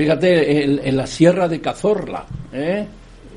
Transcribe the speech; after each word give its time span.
Fíjate, 0.00 0.64
en, 0.64 0.96
la 0.96 1.06
Sierra 1.06 1.46
de 1.46 1.60
Cazorla, 1.60 2.24
¿eh? 2.54 2.86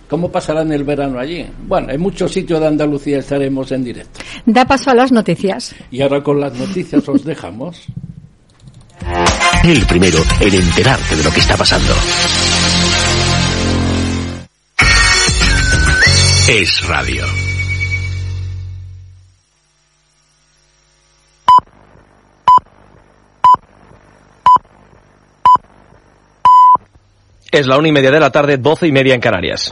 ¿Cómo 0.07 0.31
pasará 0.31 0.61
en 0.61 0.71
el 0.71 0.85
verano 0.85 1.19
allí? 1.19 1.45
Bueno, 1.67 1.91
en 1.91 1.99
muchos 1.99 2.31
sitios 2.31 2.61
de 2.61 2.67
Andalucía 2.67 3.19
estaremos 3.19 3.69
en 3.73 3.83
directo. 3.83 4.21
Da 4.45 4.63
paso 4.63 4.91
a 4.91 4.93
las 4.93 5.11
noticias. 5.11 5.75
Y 5.91 6.01
ahora 6.01 6.23
con 6.23 6.39
las 6.39 6.53
noticias 6.53 7.05
os 7.09 7.25
dejamos. 7.25 7.83
El 9.65 9.85
primero 9.87 10.19
en 10.39 10.53
enterarte 10.53 11.17
de 11.17 11.23
lo 11.25 11.31
que 11.31 11.41
está 11.41 11.57
pasando. 11.57 11.93
Es 16.47 16.87
radio. 16.87 17.25
Es 27.53 27.67
la 27.67 27.77
una 27.77 27.87
y 27.87 27.91
media 27.91 28.09
de 28.09 28.19
la 28.19 28.31
tarde, 28.31 28.57
doce 28.57 28.87
y 28.87 28.91
media 28.91 29.13
en 29.13 29.21
Canarias. 29.21 29.69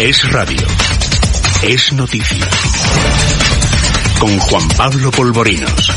Es 0.00 0.28
radio. 0.32 0.66
Es 1.62 1.92
noticia. 1.92 2.44
Con 4.18 4.36
Juan 4.40 4.68
Pablo 4.76 5.12
Polvorinos. 5.12 5.92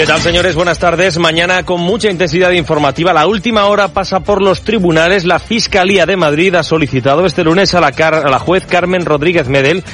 ¿Qué 0.00 0.06
tal, 0.06 0.22
señores? 0.22 0.54
Buenas 0.54 0.78
tardes. 0.78 1.18
Mañana 1.18 1.62
con 1.66 1.82
mucha 1.82 2.10
intensidad 2.10 2.52
informativa. 2.52 3.12
La 3.12 3.26
última 3.26 3.66
hora 3.66 3.88
pasa 3.88 4.20
por 4.20 4.40
los 4.40 4.62
tribunales. 4.62 5.26
La 5.26 5.38
Fiscalía 5.38 6.06
de 6.06 6.16
Madrid 6.16 6.54
ha 6.54 6.62
solicitado 6.62 7.26
este 7.26 7.44
lunes 7.44 7.74
a 7.74 7.82
la, 7.82 8.38
juez 8.38 8.64
Carmen 8.64 9.04
Rodríguez 9.04 9.50
Medel 9.50 9.84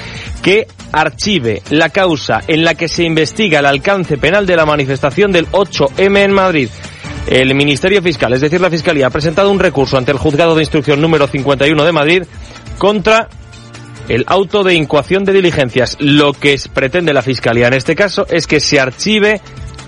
que 0.45 0.69
archive 0.93 1.61
la 1.71 1.89
causa 1.89 2.41
en 2.47 2.63
la 2.63 2.77
que 2.77 2.87
se 2.87 3.03
investiga 3.03 3.59
el 3.59 3.67
alcance 3.67 4.17
penal 4.17 4.47
de 4.47 4.55
la 4.55 4.65
manifestación 4.65 5.33
del 5.33 5.49
8M 5.49 6.19
en 6.19 6.33
Madrid. 6.33 6.69
El 7.27 7.57
Ministerio 7.57 8.01
Fiscal, 8.01 8.33
es 8.33 8.43
decir, 8.43 8.61
la 8.61 8.71
Fiscalía, 8.71 9.09
ha 9.09 9.11
presentado 9.11 9.51
un 9.51 9.59
recurso 9.59 9.99
ante 9.99 10.13
el 10.13 10.19
Juzgado 10.19 10.55
de 10.55 10.63
Instrucción 10.63 11.01
número 11.01 11.27
51 11.27 11.85
de 11.85 11.93
Madrid 11.93 12.23
contra 12.79 13.27
el 14.09 14.25
auto 14.29 14.63
de 14.63 14.75
incoación 14.75 15.25
de 15.25 15.33
diligencias. 15.33 15.97
Lo 15.99 16.33
que 16.33 16.57
pretende 16.73 17.13
la 17.13 17.23
Fiscalía 17.23 17.67
en 17.67 17.75
este 17.75 17.97
caso 17.97 18.25
es 18.31 18.47
que 18.47 18.61
se 18.61 18.79
archive 18.79 19.41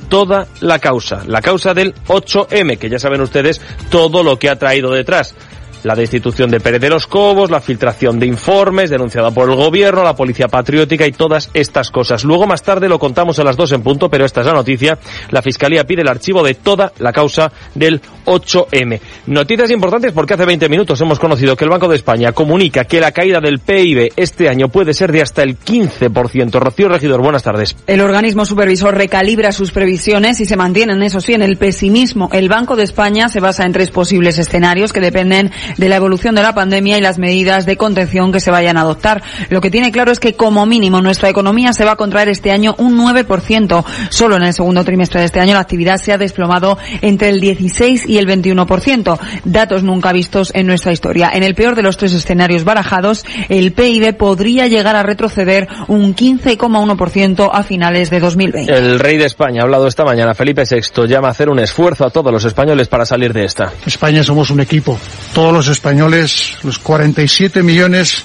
toda 0.08 0.46
la 0.60 0.78
causa, 0.78 1.22
la 1.26 1.42
causa 1.42 1.74
del 1.74 1.94
8M, 2.06 2.78
que 2.78 2.88
ya 2.88 2.98
saben 2.98 3.20
ustedes 3.20 3.60
todo 3.90 4.22
lo 4.22 4.38
que 4.38 4.48
ha 4.48 4.58
traído 4.58 4.90
detrás 4.92 5.34
la 5.82 5.94
destitución 5.94 6.50
de 6.50 6.60
Pérez 6.60 6.80
de 6.80 6.90
los 6.90 7.06
Cobos, 7.06 7.50
la 7.50 7.60
filtración 7.60 8.18
de 8.18 8.26
informes 8.26 8.90
denunciada 8.90 9.30
por 9.30 9.48
el 9.48 9.56
gobierno, 9.56 10.02
la 10.02 10.14
policía 10.14 10.48
patriótica 10.48 11.06
y 11.06 11.12
todas 11.12 11.50
estas 11.54 11.90
cosas. 11.90 12.24
Luego 12.24 12.46
más 12.46 12.62
tarde 12.62 12.88
lo 12.88 12.98
contamos 12.98 13.38
a 13.38 13.44
las 13.44 13.56
dos 13.56 13.72
en 13.72 13.82
punto, 13.82 14.08
pero 14.08 14.24
esta 14.24 14.40
es 14.40 14.46
la 14.46 14.52
noticia. 14.52 14.98
La 15.30 15.42
Fiscalía 15.42 15.84
pide 15.84 16.02
el 16.02 16.08
archivo 16.08 16.42
de 16.42 16.54
toda 16.54 16.92
la 16.98 17.12
causa 17.12 17.50
del 17.74 18.00
8M. 18.24 19.00
Noticias 19.26 19.70
importantes 19.70 20.12
porque 20.12 20.34
hace 20.34 20.44
20 20.44 20.68
minutos 20.68 21.00
hemos 21.00 21.18
conocido 21.18 21.56
que 21.56 21.64
el 21.64 21.70
Banco 21.70 21.88
de 21.88 21.96
España 21.96 22.32
comunica 22.32 22.84
que 22.84 23.00
la 23.00 23.12
caída 23.12 23.40
del 23.40 23.58
PIB 23.58 24.12
este 24.16 24.48
año 24.48 24.68
puede 24.68 24.94
ser 24.94 25.12
de 25.12 25.22
hasta 25.22 25.42
el 25.42 25.58
15%. 25.58 26.58
Rocío 26.58 26.88
Regidor, 26.88 27.22
buenas 27.22 27.42
tardes. 27.42 27.76
El 27.86 28.00
organismo 28.00 28.44
supervisor 28.44 28.94
recalibra 28.94 29.52
sus 29.52 29.70
previsiones 29.70 30.40
y 30.40 30.46
se 30.46 30.56
mantienen, 30.56 31.02
eso 31.02 31.20
sí, 31.20 31.34
en 31.34 31.42
el 31.42 31.56
pesimismo. 31.56 32.28
El 32.32 32.48
Banco 32.48 32.76
de 32.76 32.84
España 32.84 33.28
se 33.28 33.40
basa 33.40 33.64
en 33.64 33.72
tres 33.72 33.90
posibles 33.90 34.38
escenarios 34.38 34.92
que 34.92 35.00
dependen 35.00 35.50
de 35.77 35.88
la 35.88 35.97
evolución 35.97 36.34
de 36.34 36.42
la 36.42 36.55
pandemia 36.55 36.98
y 36.98 37.00
las 37.00 37.19
medidas 37.19 37.66
de 37.66 37.77
contención 37.77 38.33
que 38.33 38.41
se 38.41 38.50
vayan 38.50 38.77
a 38.77 38.83
adoptar. 38.83 39.22
Lo 39.50 39.61
que 39.61 39.70
tiene 39.70 39.92
claro 39.92 40.12
es 40.12 40.20
que 40.20 40.34
como 40.34 40.66
mínimo 40.66 41.00
nuestra 41.00 41.28
economía 41.28 41.72
se 41.72 41.84
va 41.84 41.92
a 41.92 41.97
contraer 41.97 42.28
este 42.28 42.50
año 42.50 42.75
un 42.78 42.98
9%. 42.98 43.84
Solo 44.10 44.36
en 44.36 44.42
el 44.42 44.52
segundo 44.52 44.84
trimestre 44.84 45.20
de 45.20 45.26
este 45.26 45.41
año 45.41 45.54
la 45.54 45.60
actividad 45.60 45.98
se 45.98 46.12
ha 46.12 46.19
desplomado 46.19 46.78
entre 47.03 47.28
el 47.28 47.41
16 47.41 48.09
y 48.09 48.19
el 48.19 48.26
21%. 48.26 49.19
Datos 49.44 49.82
nunca 49.82 50.12
vistos 50.12 50.53
en 50.54 50.66
nuestra 50.66 50.92
historia. 50.92 51.31
En 51.32 51.42
el 51.42 51.54
peor 51.54 51.75
de 51.75 51.82
los 51.82 51.97
tres 51.97 52.12
escenarios 52.12 52.65
barajados, 52.65 53.25
el 53.48 53.72
PIB 53.72 54.16
podría 54.16 54.66
llegar 54.66 54.97
a 54.97 55.03
retroceder 55.03 55.69
un 55.88 56.15
15,1% 56.15 57.50
a 57.53 57.62
finales 57.62 58.10
de 58.10 58.21
2020. 58.21 58.72
El 58.72 58.98
rey 58.98 59.19
de 59.19 59.26
España 59.26 59.60
ha 59.60 59.65
hablado 59.65 59.87
esta 59.87 60.04
mañana, 60.04 60.34
Felipe 60.34 60.62
VI, 60.69 61.06
llama 61.06 61.28
a 61.28 61.31
hacer 61.31 61.48
un 61.48 61.59
esfuerzo 61.59 62.06
a 62.06 62.10
todos 62.10 62.32
los 62.32 62.44
españoles 62.44 62.88
para 62.88 63.04
salir 63.04 63.32
de 63.32 63.44
esta. 63.44 63.72
España 63.87 64.22
somos 64.22 64.50
un 64.50 64.60
equipo. 64.60 64.98
Todos 65.34 65.53
los 65.53 65.57
españoles, 65.66 66.52
los 66.62 66.78
47 66.78 67.64
millones, 67.64 68.24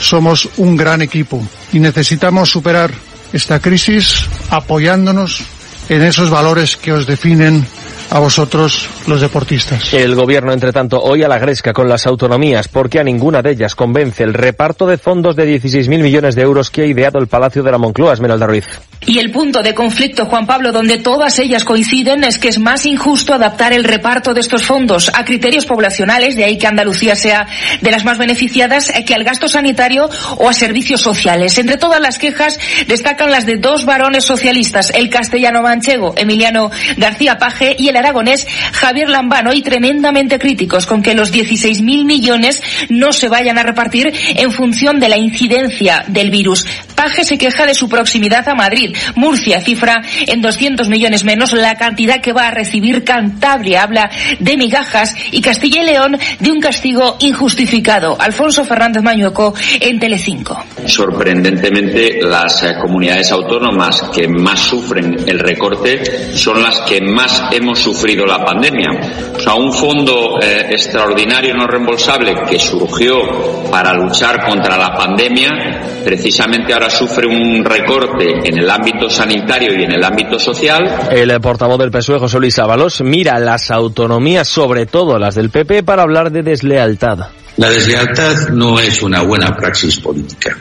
somos 0.00 0.48
un 0.56 0.76
gran 0.76 1.02
equipo 1.02 1.46
y 1.72 1.78
necesitamos 1.78 2.50
superar 2.50 2.90
esta 3.32 3.60
crisis 3.60 4.24
apoyándonos 4.48 5.42
en 5.90 6.02
esos 6.02 6.30
valores 6.30 6.76
que 6.76 6.92
os 6.92 7.06
definen 7.06 7.66
a 8.10 8.18
vosotros 8.18 8.88
los 9.06 9.20
deportistas. 9.20 9.94
El 9.94 10.14
gobierno, 10.14 10.52
entre 10.52 10.72
tanto, 10.72 11.00
hoy 11.00 11.22
a 11.22 11.28
la 11.28 11.38
gresca 11.38 11.72
con 11.72 11.88
las 11.88 12.06
autonomías 12.06 12.68
porque 12.68 12.98
a 12.98 13.04
ninguna 13.04 13.40
de 13.40 13.52
ellas 13.52 13.74
convence 13.74 14.24
el 14.24 14.34
reparto 14.34 14.86
de 14.86 14.98
fondos 14.98 15.36
de 15.36 15.60
16.000 15.60 16.02
millones 16.02 16.34
de 16.34 16.42
euros 16.42 16.70
que 16.70 16.82
ha 16.82 16.86
ideado 16.86 17.18
el 17.18 17.28
Palacio 17.28 17.62
de 17.62 17.70
la 17.70 17.78
Moncloa, 17.78 18.12
Esmeralda 18.12 18.46
Ruiz. 18.46 18.66
Y 19.06 19.18
el 19.18 19.30
punto 19.30 19.62
de 19.62 19.74
conflicto, 19.74 20.26
Juan 20.26 20.46
Pablo, 20.46 20.72
donde 20.72 20.98
todas 20.98 21.38
ellas 21.38 21.64
coinciden 21.64 22.22
es 22.24 22.38
que 22.38 22.48
es 22.48 22.58
más 22.58 22.84
injusto 22.84 23.32
adaptar 23.32 23.72
el 23.72 23.84
reparto 23.84 24.34
de 24.34 24.40
estos 24.40 24.64
fondos 24.64 25.10
a 25.14 25.24
criterios 25.24 25.64
poblacionales, 25.64 26.36
de 26.36 26.44
ahí 26.44 26.58
que 26.58 26.66
Andalucía 26.66 27.14
sea 27.14 27.46
de 27.80 27.90
las 27.90 28.04
más 28.04 28.18
beneficiadas, 28.18 28.92
que 29.06 29.14
al 29.14 29.24
gasto 29.24 29.48
sanitario 29.48 30.10
o 30.36 30.48
a 30.48 30.52
servicios 30.52 31.00
sociales. 31.00 31.56
Entre 31.58 31.78
todas 31.78 32.00
las 32.00 32.18
quejas 32.18 32.58
destacan 32.88 33.30
las 33.30 33.46
de 33.46 33.56
dos 33.56 33.86
varones 33.86 34.24
socialistas, 34.24 34.92
el 34.94 35.08
castellano 35.08 35.62
manchego 35.62 36.12
Emiliano 36.16 36.70
García 36.96 37.38
Paje 37.38 37.76
y 37.78 37.88
el 37.88 37.96
aragonés 38.00 38.46
Javier 38.72 39.08
Lambano, 39.08 39.52
y 39.52 39.62
tremendamente 39.62 40.38
críticos 40.38 40.86
con 40.86 41.02
que 41.02 41.14
los 41.14 41.32
16.000 41.32 42.04
millones 42.04 42.62
no 42.88 43.12
se 43.12 43.28
vayan 43.28 43.58
a 43.58 43.62
repartir 43.62 44.12
en 44.36 44.50
función 44.50 45.00
de 45.00 45.08
la 45.08 45.16
incidencia 45.16 46.04
del 46.08 46.30
virus. 46.30 46.66
Paje 46.94 47.24
se 47.24 47.38
queja 47.38 47.66
de 47.66 47.74
su 47.74 47.88
proximidad 47.88 48.46
a 48.48 48.54
Madrid. 48.54 48.94
Murcia 49.14 49.60
cifra 49.60 50.02
en 50.26 50.42
200 50.42 50.88
millones 50.88 51.24
menos 51.24 51.52
la 51.52 51.76
cantidad 51.76 52.20
que 52.20 52.32
va 52.32 52.48
a 52.48 52.50
recibir 52.50 53.04
Cantabria. 53.04 53.82
Habla 53.82 54.10
de 54.38 54.56
migajas 54.56 55.14
y 55.30 55.40
Castilla 55.40 55.82
y 55.82 55.86
León 55.86 56.18
de 56.38 56.52
un 56.52 56.60
castigo 56.60 57.16
injustificado. 57.20 58.20
Alfonso 58.20 58.64
Fernández 58.64 59.02
Mañueco 59.02 59.54
en 59.80 59.98
Telecinco. 59.98 60.62
Sorprendentemente, 60.86 62.20
las 62.22 62.62
eh, 62.64 62.74
comunidades 62.80 63.32
autónomas 63.32 64.02
que 64.14 64.28
más 64.28 64.60
sufren 64.60 65.16
el 65.26 65.38
recorte 65.38 66.34
son 66.34 66.62
las 66.62 66.80
que 66.82 67.00
más 67.00 67.44
hemos 67.50 67.78
sufrido 67.78 67.89
la 68.26 68.44
pandemia. 68.44 68.90
O 69.36 69.40
sea, 69.40 69.54
un 69.54 69.72
fondo 69.72 70.38
eh, 70.40 70.66
extraordinario 70.70 71.54
no 71.54 71.66
reembolsable 71.66 72.34
que 72.48 72.58
surgió 72.58 73.70
para 73.70 73.94
luchar 73.94 74.44
contra 74.44 74.76
la 74.76 74.94
pandemia, 74.94 76.02
precisamente 76.04 76.72
ahora 76.72 76.90
sufre 76.90 77.26
un 77.26 77.64
recorte 77.64 78.48
en 78.48 78.58
el 78.58 78.68
ámbito 78.68 79.08
sanitario 79.08 79.78
y 79.78 79.84
en 79.84 79.92
el 79.92 80.04
ámbito 80.04 80.38
social. 80.38 81.08
El 81.10 81.40
portavoz 81.40 81.78
del 81.78 81.90
PSOE, 81.90 82.18
José 82.18 82.38
Luis 82.38 82.58
Ábalos, 82.58 83.00
mira 83.02 83.38
las 83.38 83.70
autonomías, 83.70 84.48
sobre 84.48 84.86
todo 84.86 85.18
las 85.18 85.34
del 85.34 85.50
PP, 85.50 85.82
para 85.82 86.02
hablar 86.02 86.30
de 86.30 86.42
deslealtad. 86.42 87.18
La 87.56 87.68
deslealtad 87.68 88.50
no 88.50 88.78
es 88.80 89.02
una 89.02 89.22
buena 89.22 89.54
praxis 89.56 89.98
política 89.98 90.56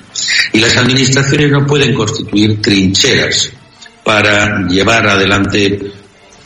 y 0.51 0.59
las 0.59 0.75
administraciones 0.75 1.51
no 1.51 1.65
pueden 1.65 1.93
constituir 1.93 2.61
trincheras 2.61 3.51
para 4.03 4.67
llevar 4.67 5.07
adelante 5.07 5.79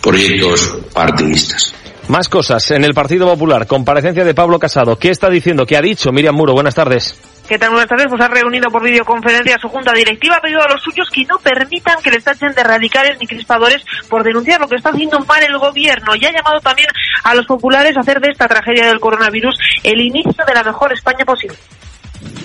proyectos 0.03 0.77
partidistas. 0.93 1.73
Más 2.09 2.27
cosas 2.27 2.69
en 2.71 2.83
el 2.83 2.93
Partido 2.93 3.25
Popular. 3.25 3.65
Comparecencia 3.65 4.25
de 4.25 4.33
Pablo 4.35 4.59
Casado. 4.59 4.99
¿Qué 4.99 5.09
está 5.09 5.29
diciendo? 5.29 5.65
¿Qué 5.65 5.77
ha 5.77 5.81
dicho 5.81 6.11
Miriam 6.11 6.35
Muro? 6.35 6.53
Buenas 6.53 6.75
tardes. 6.75 7.17
¿Qué 7.47 7.57
tal? 7.57 7.69
Buenas 7.69 7.87
tardes. 7.87 8.07
Pues 8.09 8.21
ha 8.21 8.27
reunido 8.27 8.69
por 8.69 8.83
videoconferencia 8.83 9.55
a 9.55 9.59
su 9.59 9.69
junta 9.69 9.93
directiva. 9.93 10.35
Ha 10.35 10.41
pedido 10.41 10.61
a 10.61 10.67
los 10.67 10.81
suyos 10.83 11.09
que 11.09 11.23
no 11.23 11.37
permitan 11.39 11.95
que 12.03 12.11
les 12.11 12.23
tachen 12.23 12.53
de 12.53 12.61
radicales 12.61 13.17
ni 13.21 13.27
crispadores 13.27 13.81
por 14.09 14.23
denunciar 14.23 14.59
lo 14.59 14.67
que 14.67 14.75
está 14.75 14.89
haciendo 14.89 15.19
mal 15.21 15.41
el 15.41 15.57
gobierno. 15.57 16.13
Y 16.19 16.25
ha 16.25 16.33
llamado 16.33 16.59
también 16.59 16.89
a 17.23 17.33
los 17.33 17.45
populares 17.45 17.95
a 17.95 18.01
hacer 18.01 18.19
de 18.19 18.31
esta 18.31 18.49
tragedia 18.49 18.87
del 18.87 18.99
coronavirus 18.99 19.57
el 19.83 20.01
inicio 20.01 20.43
de 20.45 20.53
la 20.53 20.63
mejor 20.63 20.91
España 20.91 21.23
posible. 21.25 21.55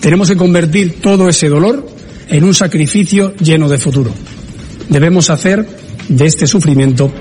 Tenemos 0.00 0.31
que 0.31 0.37
convertir 0.37 1.00
todo 1.00 1.29
ese 1.29 1.49
dolor 1.49 1.85
en 2.29 2.44
un 2.44 2.55
sacrificio 2.55 3.35
lleno 3.37 3.69
de 3.69 3.79
futuro. 3.79 4.12
Debemos 4.88 5.31
hacer 5.31 5.67
de 6.09 6.27
este 6.27 6.47
sufrimiento 6.47 7.12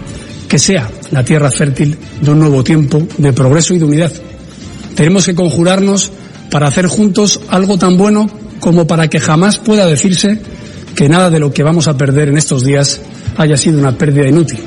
que 0.47 0.59
sea 0.59 0.89
la 1.11 1.23
tierra 1.23 1.51
fértil 1.51 1.97
de 2.21 2.31
un 2.31 2.39
nuevo 2.39 2.63
tiempo 2.63 3.05
de 3.17 3.33
progreso 3.33 3.73
y 3.73 3.79
de 3.79 3.85
unidad. 3.85 4.11
Tenemos 4.95 5.25
que 5.25 5.35
conjurarnos 5.35 6.11
para 6.49 6.67
hacer 6.67 6.87
juntos 6.87 7.39
algo 7.49 7.77
tan 7.77 7.97
bueno 7.97 8.27
como 8.59 8.87
para 8.87 9.07
que 9.07 9.19
jamás 9.19 9.57
pueda 9.57 9.85
decirse 9.85 10.39
que 10.95 11.09
nada 11.09 11.29
de 11.29 11.39
lo 11.39 11.51
que 11.51 11.63
vamos 11.63 11.87
a 11.87 11.97
perder 11.97 12.29
en 12.29 12.37
estos 12.37 12.63
días 12.63 13.01
haya 13.37 13.57
sido 13.57 13.79
una 13.79 13.95
pérdida 13.97 14.27
inútil. 14.27 14.59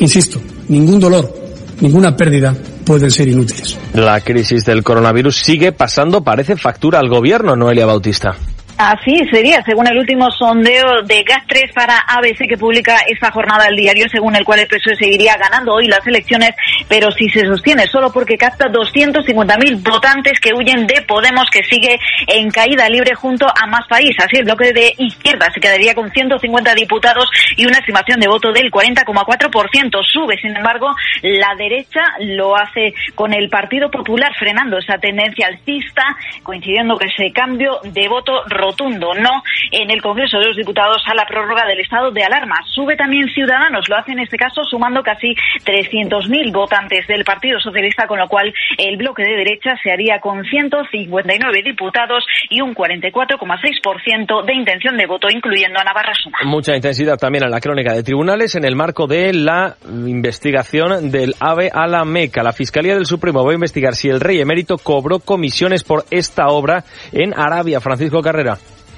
Insisto, 0.00 0.40
ningún 0.68 0.98
dolor, 0.98 1.34
ninguna 1.80 2.16
pérdida 2.16 2.54
pueden 2.84 3.10
ser 3.10 3.28
inútiles. 3.28 3.76
La 3.92 4.20
crisis 4.20 4.64
del 4.64 4.82
coronavirus 4.82 5.36
sigue 5.36 5.72
pasando, 5.72 6.22
parece, 6.22 6.56
factura 6.56 6.98
al 7.00 7.08
gobierno, 7.08 7.54
Noelia 7.56 7.86
Bautista. 7.86 8.36
Así 8.76 9.14
sería, 9.30 9.62
según 9.62 9.86
el 9.86 9.96
último 9.96 10.32
sondeo 10.32 11.02
de 11.04 11.24
GAS3 11.24 11.72
para 11.72 11.96
ABC 11.96 12.48
que 12.48 12.56
publica 12.58 12.96
esta 13.06 13.30
jornada 13.30 13.68
el 13.68 13.76
diario, 13.76 14.06
según 14.10 14.34
el 14.34 14.44
cual 14.44 14.58
el 14.58 14.66
PSOE 14.66 14.96
seguiría 14.96 15.36
ganando 15.36 15.74
hoy 15.74 15.86
las 15.86 16.04
elecciones, 16.04 16.50
pero 16.88 17.12
si 17.12 17.28
se 17.28 17.46
sostiene 17.46 17.86
solo 17.86 18.12
porque 18.12 18.36
capta 18.36 18.66
250.000 18.66 19.80
votantes 19.80 20.40
que 20.40 20.52
huyen 20.52 20.88
de 20.88 21.02
Podemos, 21.02 21.48
que 21.50 21.62
sigue 21.64 22.00
en 22.26 22.50
caída 22.50 22.88
libre 22.88 23.14
junto 23.14 23.46
a 23.46 23.66
Más 23.68 23.86
País. 23.86 24.16
Así 24.18 24.38
el 24.38 24.44
bloque 24.44 24.72
de 24.72 24.92
izquierda 24.98 25.46
se 25.54 25.60
quedaría 25.60 25.94
con 25.94 26.10
150 26.10 26.74
diputados 26.74 27.30
y 27.56 27.66
una 27.66 27.78
estimación 27.78 28.18
de 28.18 28.26
voto 28.26 28.50
del 28.50 28.72
40,4%. 28.72 30.02
Sube, 30.02 30.36
sin 30.40 30.56
embargo, 30.56 30.90
la 31.22 31.54
derecha 31.56 32.00
lo 32.18 32.56
hace 32.56 32.92
con 33.14 33.32
el 33.32 33.48
Partido 33.48 33.88
Popular 33.88 34.32
frenando 34.36 34.78
esa 34.78 34.98
tendencia 34.98 35.46
alcista, 35.46 36.02
coincidiendo 36.42 36.96
que 36.96 37.06
ese 37.06 37.32
cambio 37.32 37.78
de 37.84 38.08
voto 38.08 38.42
rotundo 38.64 39.12
no 39.14 39.42
en 39.70 39.90
el 39.90 40.00
Congreso 40.00 40.38
de 40.38 40.46
los 40.46 40.56
Diputados 40.56 41.02
a 41.06 41.14
la 41.14 41.26
prórroga 41.26 41.66
del 41.66 41.80
estado 41.80 42.10
de 42.10 42.24
alarma. 42.24 42.56
Sube 42.66 42.96
también 42.96 43.28
Ciudadanos, 43.34 43.88
lo 43.88 43.96
hace 43.96 44.12
en 44.12 44.20
este 44.20 44.36
caso 44.36 44.64
sumando 44.64 45.02
casi 45.02 45.34
300.000 45.64 46.52
votantes 46.52 47.06
del 47.06 47.24
Partido 47.24 47.60
Socialista, 47.60 48.06
con 48.06 48.18
lo 48.18 48.28
cual 48.28 48.52
el 48.78 48.96
bloque 48.96 49.22
de 49.22 49.36
derecha 49.36 49.76
se 49.82 49.90
haría 49.90 50.20
con 50.20 50.44
159 50.44 51.62
diputados 51.62 52.24
y 52.48 52.60
un 52.60 52.74
44,6% 52.74 54.44
de 54.44 54.54
intención 54.54 54.96
de 54.96 55.06
voto, 55.06 55.28
incluyendo 55.30 55.80
a 55.80 55.84
Navarra 55.84 56.12
Suma. 56.14 56.38
Mucha 56.44 56.74
intensidad 56.74 57.18
también 57.18 57.44
en 57.44 57.50
la 57.50 57.60
crónica 57.60 57.92
de 57.92 58.02
tribunales 58.02 58.54
en 58.54 58.64
el 58.64 58.76
marco 58.76 59.06
de 59.06 59.32
la 59.32 59.76
investigación 59.86 61.10
del 61.10 61.34
AVE 61.40 61.70
a 61.72 61.86
la 61.86 62.04
Meca. 62.04 62.42
La 62.42 62.52
Fiscalía 62.52 62.94
del 62.94 63.06
Supremo 63.06 63.44
va 63.44 63.52
a 63.52 63.54
investigar 63.54 63.94
si 63.94 64.08
el 64.08 64.20
rey 64.20 64.40
emérito 64.40 64.78
cobró 64.78 65.18
comisiones 65.18 65.84
por 65.84 66.04
esta 66.10 66.46
obra 66.48 66.84
en 67.12 67.34
Arabia. 67.34 67.80
Francisco 67.80 68.20
Carrera. 68.20 68.53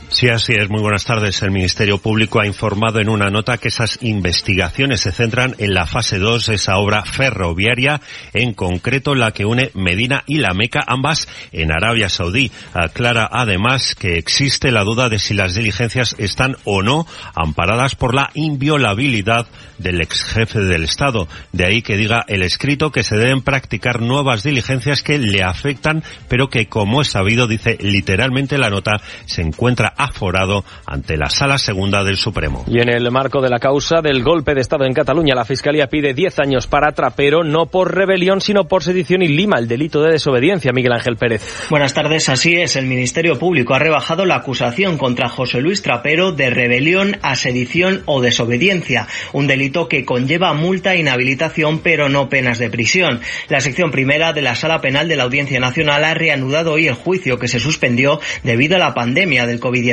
Sí, 0.09 0.29
así 0.29 0.55
es. 0.55 0.71
Muy 0.71 0.81
buenas 0.81 1.05
tardes. 1.05 1.43
El 1.43 1.51
Ministerio 1.51 1.99
Público 1.99 2.41
ha 2.41 2.47
informado 2.47 3.01
en 3.01 3.09
una 3.09 3.29
nota 3.29 3.59
que 3.59 3.69
esas 3.69 3.99
investigaciones 4.03 5.01
se 5.01 5.11
centran 5.11 5.57
en 5.59 5.75
la 5.75 5.85
fase 5.85 6.19
2 6.19 6.47
de 6.47 6.55
esa 6.55 6.77
obra 6.79 7.05
ferroviaria, 7.05 8.01
en 8.33 8.55
concreto 8.55 9.17
la 9.17 9.33
que 9.33 9.45
une 9.45 9.73
Medina 9.75 10.23
y 10.27 10.39
la 10.39 10.55
Meca, 10.55 10.81
ambas 10.87 11.29
en 11.51 11.73
Arabia 11.73 12.09
Saudí. 12.09 12.53
Aclara 12.73 13.29
además 13.31 13.97
que 13.97 14.17
existe 14.17 14.71
la 14.71 14.85
duda 14.85 15.09
de 15.09 15.19
si 15.19 15.35
las 15.35 15.57
diligencias 15.57 16.15
están 16.19 16.57
o 16.65 16.83
no 16.83 17.05
amparadas 17.35 17.97
por 17.97 18.15
la 18.15 18.31
inviolabilidad 18.35 19.49
del 19.79 20.01
ex 20.01 20.25
jefe 20.25 20.61
del 20.61 20.85
Estado. 20.85 21.27
De 21.53 21.67
ahí 21.67 21.83
que 21.83 21.97
diga 21.97 22.25
el 22.29 22.43
escrito 22.43 22.93
que 22.93 23.03
se 23.03 23.17
deben 23.17 23.43
practicar 23.43 24.01
nuevas 24.01 24.45
diligencias 24.45 25.03
que 25.03 25.19
le 25.19 25.43
afectan, 25.43 26.05
pero 26.29 26.49
que, 26.49 26.69
como 26.69 27.03
es 27.03 27.09
sabido, 27.09 27.49
dice 27.49 27.77
literalmente 27.81 28.57
la 28.57 28.71
nota, 28.71 29.01
se 29.27 29.43
encuentra 29.43 29.95
aforado 29.97 30.65
ante 30.87 31.17
la 31.17 31.31
Sala 31.31 31.59
Segunda 31.59 32.05
del 32.05 32.17
Supremo. 32.17 32.65
Y 32.69 32.81
en 32.81 32.89
el 32.89 33.11
marco 33.11 33.41
de 33.41 33.49
la 33.49 33.59
causa 33.59 34.01
del 34.03 34.23
golpe 34.23 34.55
de 34.55 34.61
Estado 34.61 34.85
en 34.85 34.93
Cataluña, 34.93 35.35
la 35.35 35.45
Fiscalía 35.45 35.87
pide 35.87 36.15
10 36.15 36.39
años 36.41 36.67
para 36.67 36.93
Trapero, 36.93 37.45
no 37.45 37.67
por 37.67 37.95
rebelión, 37.95 38.41
sino 38.41 38.65
por 38.65 38.83
sedición 38.83 39.23
y 39.23 39.29
lima 39.29 39.59
el 39.59 39.69
delito 39.69 40.03
de 40.03 40.13
desobediencia. 40.13 40.73
Miguel 40.73 40.93
Ángel 40.93 41.17
Pérez. 41.17 41.67
Buenas 41.71 41.95
tardes, 41.95 42.29
así 42.29 42.57
es. 42.57 42.77
El 42.77 42.87
Ministerio 42.87 43.39
Público 43.39 43.75
ha 43.75 43.79
rebajado 43.79 44.25
la 44.25 44.37
acusación 44.37 44.99
contra 44.99 45.29
José 45.29 45.61
Luis 45.61 45.83
Trapero 45.83 46.33
de 46.33 46.51
rebelión 46.51 47.19
a 47.23 47.35
sedición 47.35 48.03
o 48.07 48.21
desobediencia, 48.21 49.07
un 49.33 49.47
delito 49.47 49.89
que 49.89 50.05
conlleva 50.05 50.53
multa 50.53 50.95
e 50.95 51.01
inhabilitación, 51.01 51.81
pero 51.81 52.09
no 52.09 52.29
penas 52.29 52.59
de 52.59 52.71
prisión. 52.71 53.21
La 53.49 53.61
sección 53.61 53.91
primera 53.91 54.33
de 54.33 54.43
la 54.43 54.55
Sala 54.55 54.81
Penal 54.81 55.09
de 55.09 55.17
la 55.17 55.25
Audiencia 55.25 55.61
Nacional 55.61 56.05
ha 56.05 56.15
reanudado 56.15 56.73
hoy 56.73 56.89
el 56.89 56.95
juicio 56.95 57.39
que 57.39 57.49
se 57.49 57.61
suspendió 57.61 58.21
debido 58.43 58.77
a 58.77 58.81
la 58.81 58.95
pandemia 58.95 59.47
del 59.47 59.61
COVID-19 59.61 59.86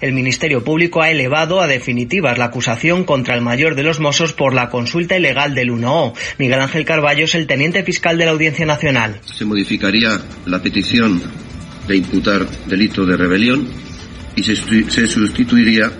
el 0.00 0.12
Ministerio 0.12 0.64
Público 0.64 1.02
ha 1.02 1.10
elevado 1.10 1.60
a 1.60 1.66
definitivas 1.66 2.38
la 2.38 2.46
acusación 2.46 3.04
contra 3.04 3.34
el 3.34 3.42
mayor 3.42 3.74
de 3.74 3.82
los 3.82 4.00
Mossos 4.00 4.32
por 4.32 4.54
la 4.54 4.70
consulta 4.70 5.16
ilegal 5.16 5.54
del 5.54 5.70
1O. 5.70 6.14
Miguel 6.38 6.60
Ángel 6.60 6.84
Carballo 6.84 7.24
es 7.24 7.34
el 7.34 7.46
teniente 7.46 7.82
fiscal 7.82 8.18
de 8.18 8.24
la 8.24 8.30
Audiencia 8.32 8.66
Nacional. 8.66 9.20
Se 9.24 9.44
modificaría 9.44 10.20
la 10.46 10.60
petición 10.62 11.22
de 11.86 11.96
imputar 11.96 12.46
delito 12.66 13.04
de 13.04 13.16
rebelión 13.16 13.68
y 14.36 14.42
se, 14.42 15.06
sustituiría 15.06 15.90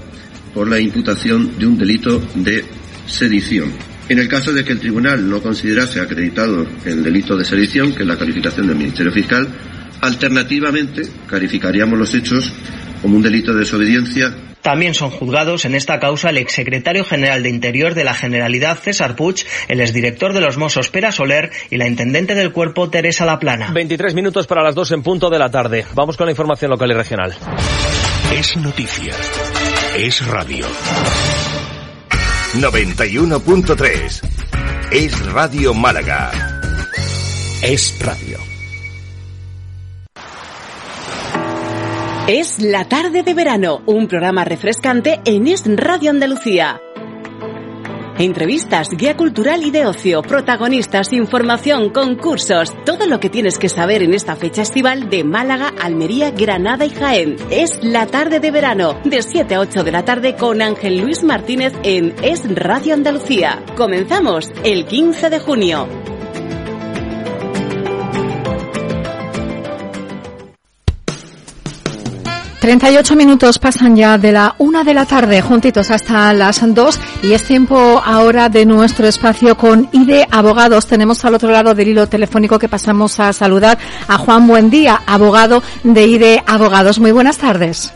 por 0.55 0.69
la 0.69 0.79
imputación 0.79 1.59
de 1.59 1.67
un 1.67 1.77
delito 1.77 2.23
de 2.35 2.65
sedición. 3.07 3.73
En 4.09 4.19
el 4.19 4.29
caso 4.29 4.53
de 4.53 4.65
que 4.65 4.73
el 4.73 4.81
tribunal 4.81 5.29
no 5.29 5.41
considerase 5.41 6.01
acreditado 6.01 6.67
el 6.85 7.03
delito 7.03 7.37
de 7.37 7.45
sedición, 7.45 7.95
que 7.95 8.03
es 8.03 8.09
la 8.09 8.19
calificación 8.19 8.67
del 8.67 8.77
Ministerio 8.77 9.13
Fiscal, 9.13 9.49
alternativamente 10.01 11.03
calificaríamos 11.27 11.99
los 11.99 12.15
hechos 12.15 12.53
como 13.03 13.17
un 13.17 13.23
delito 13.23 13.53
de 13.53 13.61
desobediencia. 13.61 14.35
También 14.63 14.95
son 14.95 15.11
juzgados 15.11 15.65
en 15.65 15.75
esta 15.75 15.99
causa 15.99 16.31
el 16.31 16.37
exsecretario 16.37 17.05
general 17.05 17.43
de 17.43 17.49
Interior 17.49 17.95
de 17.95 18.05
la 18.05 18.15
Generalidad 18.15 18.79
César 18.79 19.17
Puig, 19.17 19.47
el 19.69 19.81
exdirector 19.81 20.35
de 20.35 20.41
los 20.41 20.59
Mossos 20.59 20.91
Pera 20.91 21.13
Soler 21.13 21.51
y 21.71 21.77
la 21.77 21.87
intendente 21.87 22.35
del 22.35 22.53
cuerpo 22.53 22.91
Teresa 22.91 23.25
Laplana. 23.25 23.71
23 23.73 24.15
minutos 24.15 24.47
para 24.47 24.63
las 24.63 24.75
2 24.75 24.93
en 24.93 25.03
punto 25.03 25.31
de 25.31 25.39
la 25.39 25.51
tarde. 25.51 25.87
Vamos 25.95 26.17
con 26.17 26.27
la 26.27 26.33
información 26.33 26.71
local 26.71 26.91
y 26.91 26.95
regional. 26.95 27.35
Es 28.37 28.57
noticia. 28.57 29.15
Es 29.97 30.27
radio. 30.27 30.67
91.3. 32.55 34.21
Es 34.93 35.27
Radio 35.27 35.73
Málaga. 35.73 36.31
Es 37.63 37.97
radio. 38.01 38.50
Es 42.33 42.63
La 42.63 42.85
Tarde 42.85 43.25
de 43.25 43.35
Verano, 43.35 43.83
un 43.87 44.07
programa 44.07 44.45
refrescante 44.45 45.21
en 45.25 45.49
Es 45.49 45.65
Radio 45.67 46.11
Andalucía. 46.11 46.81
Entrevistas, 48.21 48.91
guía 48.91 49.17
cultural 49.17 49.65
y 49.65 49.73
de 49.73 49.85
ocio, 49.85 50.23
protagonistas, 50.23 51.13
información, 51.13 51.91
concursos, 51.91 52.73
todo 52.85 53.07
lo 53.09 53.19
que 53.19 53.31
tienes 53.31 53.59
que 53.59 53.69
saber 53.69 54.05
en 54.05 54.15
esta 54.15 54.37
fecha 54.37 54.63
estival 54.63 55.11
de 55.11 55.25
Málaga, 55.25 55.75
Almería, 55.83 56.31
Granada 56.31 56.85
y 56.85 56.91
Jaén. 56.91 57.35
Es 57.51 57.83
la 57.83 58.07
tarde 58.07 58.39
de 58.39 58.53
verano, 58.53 59.01
de 59.05 59.23
7 59.23 59.57
a 59.57 59.61
8 59.63 59.83
de 59.83 59.91
la 59.91 60.05
tarde 60.05 60.37
con 60.37 60.63
Ángel 60.63 61.01
Luis 61.01 61.25
Martínez 61.25 61.73
en 61.83 62.15
Es 62.23 62.45
Radio 62.55 62.95
Andalucía. 62.95 63.61
Comenzamos 63.77 64.53
el 64.63 64.87
15 64.87 65.31
de 65.31 65.41
junio. 65.41 65.89
38 72.61 73.17
minutos 73.17 73.59
pasan 73.59 73.97
ya 73.97 74.19
de 74.19 74.33
la 74.33 74.55
una 74.59 74.85
de 74.85 74.93
la 74.93 75.07
tarde, 75.07 75.41
juntitos 75.41 75.91
hasta 75.91 76.33
las 76.35 76.63
dos, 76.75 77.01
y 77.23 77.33
es 77.33 77.43
tiempo 77.45 78.03
ahora 78.05 78.51
de 78.51 78.67
nuestro 78.67 79.07
espacio 79.07 79.57
con 79.57 79.89
IDE 79.93 80.27
Abogados. 80.31 80.87
Tenemos 80.87 81.25
al 81.25 81.35
otro 81.35 81.51
lado 81.51 81.75
del 81.75 81.89
hilo 81.89 82.07
telefónico 82.07 82.59
que 82.59 82.69
pasamos 82.69 83.19
a 83.19 83.33
saludar 83.33 83.79
a 84.09 84.19
Juan 84.19 84.47
Buendía, 84.47 85.01
abogado 85.07 85.63
de 85.85 86.07
IDE 86.07 86.43
Abogados. 86.47 86.99
Muy 86.99 87.13
buenas 87.13 87.39
tardes. 87.39 87.95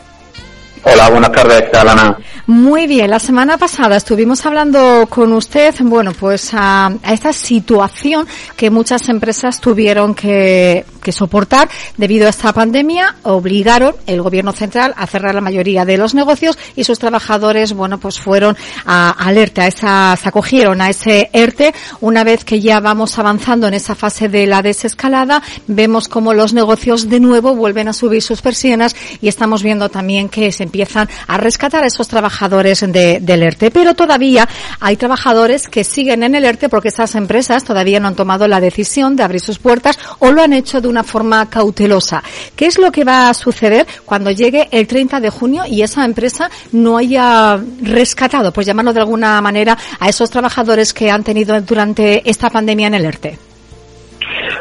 Hola, 0.87 1.09
buenas 1.09 1.31
tardes, 1.31 1.73
Alana. 1.73 2.15
Muy 2.45 2.85
bien, 2.85 3.09
la 3.09 3.17
semana 3.17 3.57
pasada 3.57 3.95
estuvimos 3.95 4.45
hablando 4.45 5.07
con 5.09 5.33
usted, 5.33 5.73
bueno, 5.79 6.11
pues 6.13 6.51
a, 6.53 6.93
esta 7.09 7.33
situación 7.33 8.27
que 8.55 8.69
muchas 8.69 9.09
empresas 9.09 9.59
tuvieron 9.59 10.13
que, 10.13 10.85
que, 11.01 11.11
soportar 11.11 11.67
debido 11.97 12.27
a 12.27 12.29
esta 12.29 12.53
pandemia, 12.53 13.15
obligaron 13.23 13.95
el 14.05 14.21
gobierno 14.21 14.51
central 14.51 14.93
a 14.95 15.07
cerrar 15.07 15.33
la 15.33 15.41
mayoría 15.41 15.85
de 15.85 15.97
los 15.97 16.13
negocios 16.13 16.55
y 16.75 16.83
sus 16.83 16.99
trabajadores, 16.99 17.73
bueno, 17.73 17.97
pues 17.97 18.19
fueron 18.19 18.55
a, 18.85 19.09
alerta, 19.09 19.63
a 19.63 19.67
esa, 19.67 20.15
se 20.21 20.29
acogieron 20.29 20.81
a 20.81 20.91
ese 20.91 21.31
ERTE. 21.33 21.73
Una 22.01 22.23
vez 22.23 22.45
que 22.45 22.61
ya 22.61 22.79
vamos 22.79 23.17
avanzando 23.17 23.67
en 23.67 23.73
esa 23.73 23.95
fase 23.95 24.29
de 24.29 24.45
la 24.45 24.61
desescalada, 24.61 25.41
vemos 25.65 26.07
como 26.07 26.35
los 26.35 26.53
negocios 26.53 27.09
de 27.09 27.19
nuevo 27.19 27.55
vuelven 27.55 27.87
a 27.87 27.93
subir 27.93 28.21
sus 28.21 28.43
persianas 28.43 28.95
y 29.19 29.29
estamos 29.29 29.63
viendo 29.63 29.89
también 29.89 30.29
que 30.29 30.51
se 30.51 30.74
empiezan 30.75 31.07
a 31.27 31.37
rescatar 31.37 31.83
a 31.83 31.87
esos 31.87 32.07
trabajadores 32.09 32.81
de, 32.81 33.19
del 33.21 33.43
ERTE, 33.43 33.71
pero 33.71 33.93
todavía 33.93 34.47
hay 34.81 34.97
trabajadores 34.97 35.69
que 35.69 35.85
siguen 35.85 36.23
en 36.23 36.35
el 36.35 36.43
ERTE 36.43 36.67
porque 36.67 36.89
esas 36.89 37.15
empresas 37.15 37.63
todavía 37.63 38.01
no 38.01 38.09
han 38.09 38.15
tomado 38.15 38.45
la 38.47 38.59
decisión 38.59 39.15
de 39.15 39.23
abrir 39.23 39.39
sus 39.39 39.57
puertas 39.57 39.97
o 40.19 40.31
lo 40.31 40.41
han 40.41 40.51
hecho 40.51 40.81
de 40.81 40.89
una 40.89 41.03
forma 41.03 41.49
cautelosa. 41.49 42.21
¿Qué 42.57 42.65
es 42.65 42.77
lo 42.77 42.91
que 42.91 43.05
va 43.05 43.29
a 43.29 43.33
suceder 43.33 43.87
cuando 44.03 44.31
llegue 44.31 44.67
el 44.71 44.85
30 44.85 45.21
de 45.21 45.29
junio 45.29 45.63
y 45.65 45.81
esa 45.81 46.03
empresa 46.03 46.49
no 46.73 46.97
haya 46.97 47.57
rescatado, 47.81 48.51
pues 48.51 48.67
llamarlo 48.67 48.91
de 48.91 48.99
alguna 48.99 49.39
manera, 49.41 49.77
a 49.97 50.09
esos 50.09 50.29
trabajadores 50.29 50.93
que 50.93 51.09
han 51.09 51.23
tenido 51.23 51.59
durante 51.61 52.29
esta 52.29 52.49
pandemia 52.49 52.87
en 52.87 52.93
el 52.95 53.05
ERTE? 53.05 53.39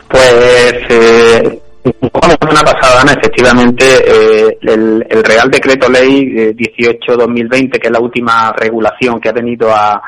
Pues 0.09 0.35
eh, 0.91 1.64
semana 1.93 2.63
pasada, 2.63 3.03
Ana, 3.03 3.13
efectivamente, 3.13 3.85
eh, 3.85 4.59
el, 4.63 5.07
el, 5.09 5.25
Real 5.25 5.51
Decreto 5.51 5.91
Ley 5.91 6.55
18-2020, 6.55 7.79
que 7.79 7.89
es 7.89 7.91
la 7.91 8.01
última 8.01 8.53
regulación 8.53 9.21
que 9.21 9.29
ha 9.29 9.33
venido 9.33 9.71
a, 9.71 10.01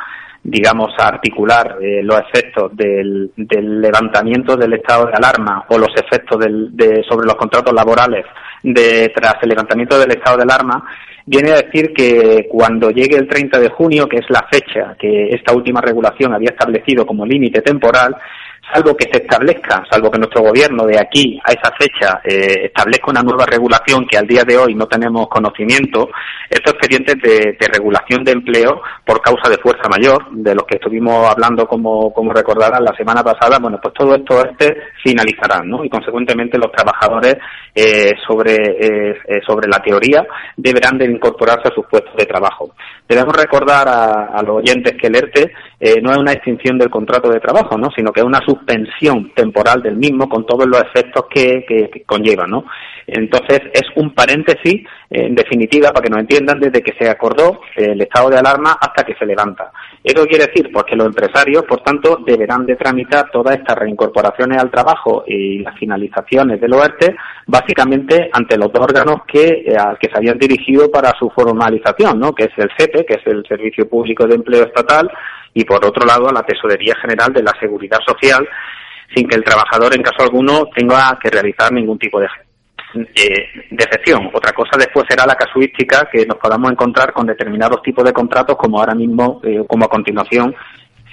digamos, 0.42 0.92
a 0.98 1.08
articular 1.08 1.76
eh, 1.82 2.02
los 2.02 2.20
efectos 2.20 2.70
del, 2.76 3.32
levantamiento 3.36 4.56
del 4.56 4.74
estado 4.74 5.06
de 5.06 5.12
alarma 5.14 5.64
o 5.68 5.76
los 5.76 5.90
efectos 5.96 6.38
de, 6.38 7.04
sobre 7.08 7.26
los 7.26 7.34
contratos 7.34 7.74
laborales 7.74 8.24
de, 8.62 9.12
tras 9.14 9.34
el 9.42 9.48
levantamiento 9.48 9.98
del 9.98 10.12
estado 10.12 10.36
de 10.36 10.44
alarma, 10.44 10.82
viene 11.26 11.50
a 11.50 11.56
decir 11.56 11.92
que 11.92 12.46
cuando 12.48 12.90
llegue 12.90 13.16
el 13.16 13.26
30 13.26 13.58
de 13.58 13.70
junio, 13.70 14.08
que 14.08 14.18
es 14.18 14.26
la 14.28 14.46
fecha 14.50 14.96
que 14.98 15.30
esta 15.30 15.52
última 15.52 15.80
regulación 15.80 16.32
había 16.32 16.50
establecido 16.50 17.04
como 17.04 17.26
límite 17.26 17.60
temporal, 17.60 18.16
salvo 18.72 18.96
que 18.96 19.08
se 19.10 19.22
establezca, 19.22 19.84
salvo 19.90 20.10
que 20.10 20.18
nuestro 20.18 20.42
gobierno 20.42 20.84
de 20.86 20.98
aquí 20.98 21.40
a 21.44 21.52
esa 21.52 21.72
fecha 21.78 22.20
eh, 22.24 22.66
establezca 22.66 23.10
una 23.10 23.22
nueva 23.22 23.46
regulación 23.46 24.06
que 24.06 24.18
al 24.18 24.26
día 24.26 24.42
de 24.44 24.56
hoy 24.56 24.74
no 24.74 24.86
tenemos 24.86 25.28
conocimiento, 25.28 26.08
estos 26.50 26.74
expedientes 26.74 27.16
de, 27.22 27.56
regulación 27.72 28.24
de 28.24 28.32
empleo 28.32 28.82
por 29.04 29.20
causa 29.20 29.48
de 29.48 29.58
fuerza 29.58 29.88
mayor, 29.88 30.30
de 30.30 30.54
los 30.54 30.64
que 30.64 30.76
estuvimos 30.76 31.28
hablando, 31.28 31.66
como, 31.66 32.12
como 32.12 32.32
recordarán 32.32 32.84
la 32.84 32.94
semana 32.96 33.22
pasada, 33.22 33.58
bueno, 33.60 33.78
pues 33.82 33.94
todo 33.94 34.14
esto 34.14 34.42
este 34.44 34.76
finalizarán, 35.02 35.68
¿no? 35.68 35.84
Y 35.84 35.88
consecuentemente 35.88 36.58
los 36.58 36.72
trabajadores 36.72 37.36
eh, 37.74 38.12
sobre, 38.26 38.54
eh, 38.54 39.40
sobre 39.46 39.68
la 39.68 39.80
teoría 39.80 40.24
deberán 40.56 40.98
de 40.98 41.06
incorporarse 41.06 41.68
a 41.68 41.74
sus 41.74 41.86
puestos 41.86 42.14
de 42.16 42.26
trabajo. 42.26 42.70
Debemos 43.08 43.36
recordar 43.36 43.88
a, 43.88 44.42
los 44.42 44.58
oyentes 44.58 44.96
que 45.00 45.06
el 45.06 45.16
ERTE 45.16 45.52
no 46.02 46.12
es 46.12 46.18
una 46.18 46.32
extinción 46.32 46.78
del 46.78 46.90
contrato 46.90 47.30
de 47.30 47.40
trabajo, 47.40 47.76
¿no? 47.76 47.90
Sino 47.94 48.12
que 48.12 48.20
es 48.20 48.26
una 48.26 48.40
suspensión 48.56 49.32
temporal 49.34 49.82
del 49.82 49.96
mismo 49.96 50.28
con 50.28 50.46
todos 50.46 50.66
los 50.66 50.82
efectos 50.82 51.26
que, 51.30 52.04
conlleva, 52.06 52.46
¿no? 52.46 52.64
Entonces 53.06 53.60
es 53.72 53.84
un 53.96 54.12
paréntesis, 54.14 54.82
en 55.10 55.34
definitiva, 55.34 55.90
para 55.90 56.02
que 56.02 56.10
nos 56.10 56.20
entiendan, 56.20 56.58
desde 56.58 56.82
que 56.82 56.94
se 56.98 57.08
acordó 57.08 57.60
el 57.76 58.00
estado 58.00 58.30
de 58.30 58.38
alarma 58.38 58.76
hasta 58.80 59.04
que 59.04 59.14
se 59.14 59.24
levanta. 59.24 59.70
Eso 60.02 60.26
quiere 60.26 60.46
decir 60.46 60.70
pues, 60.72 60.84
que 60.86 60.96
los 60.96 61.06
empresarios, 61.06 61.62
por 61.64 61.82
tanto, 61.82 62.18
deberán 62.26 62.66
de 62.66 62.76
tramitar 62.76 63.30
todas 63.30 63.56
estas 63.56 63.78
reincorporaciones 63.78 64.58
al 64.58 64.70
trabajo 64.70 65.24
y 65.26 65.60
las 65.60 65.78
finalizaciones 65.78 66.60
del 66.60 66.72
OERTE, 66.72 67.14
básicamente 67.46 68.28
ante 68.32 68.58
los 68.58 68.72
dos 68.72 68.82
órganos 68.82 69.20
que, 69.26 69.46
eh, 69.46 69.76
que 70.00 70.08
se 70.08 70.16
habían 70.16 70.38
dirigido 70.38 70.90
para 70.90 71.12
su 71.18 71.30
formalización, 71.30 72.18
¿no? 72.18 72.34
que 72.34 72.44
es 72.44 72.50
el 72.56 72.70
CEPE, 72.76 73.06
que 73.06 73.14
es 73.14 73.26
el 73.26 73.44
Servicio 73.46 73.88
Público 73.88 74.26
de 74.26 74.34
Empleo 74.34 74.64
Estatal, 74.64 75.10
y 75.54 75.64
por 75.64 75.84
otro 75.84 76.04
lado 76.04 76.28
a 76.28 76.32
la 76.32 76.42
Tesorería 76.42 76.94
General 77.00 77.32
de 77.32 77.42
la 77.42 77.52
Seguridad 77.58 78.00
Social, 78.06 78.46
sin 79.14 79.28
que 79.28 79.36
el 79.36 79.44
trabajador 79.44 79.94
en 79.94 80.02
caso 80.02 80.22
alguno 80.22 80.66
tenga 80.74 81.18
que 81.22 81.30
realizar 81.30 81.72
ningún 81.72 81.98
tipo 81.98 82.20
de, 82.20 82.26
eh, 82.96 83.48
excepción. 83.70 84.28
Otra 84.34 84.52
cosa 84.52 84.76
después 84.76 85.06
será 85.08 85.24
la 85.24 85.36
casuística 85.36 86.08
que 86.10 86.26
nos 86.26 86.38
podamos 86.38 86.70
encontrar 86.70 87.12
con 87.12 87.26
determinados 87.26 87.80
tipos 87.82 88.04
de 88.04 88.12
contratos 88.12 88.56
como 88.56 88.80
ahora 88.80 88.94
mismo, 88.94 89.40
eh, 89.44 89.62
como 89.66 89.84
a 89.84 89.88
continuación, 89.88 90.54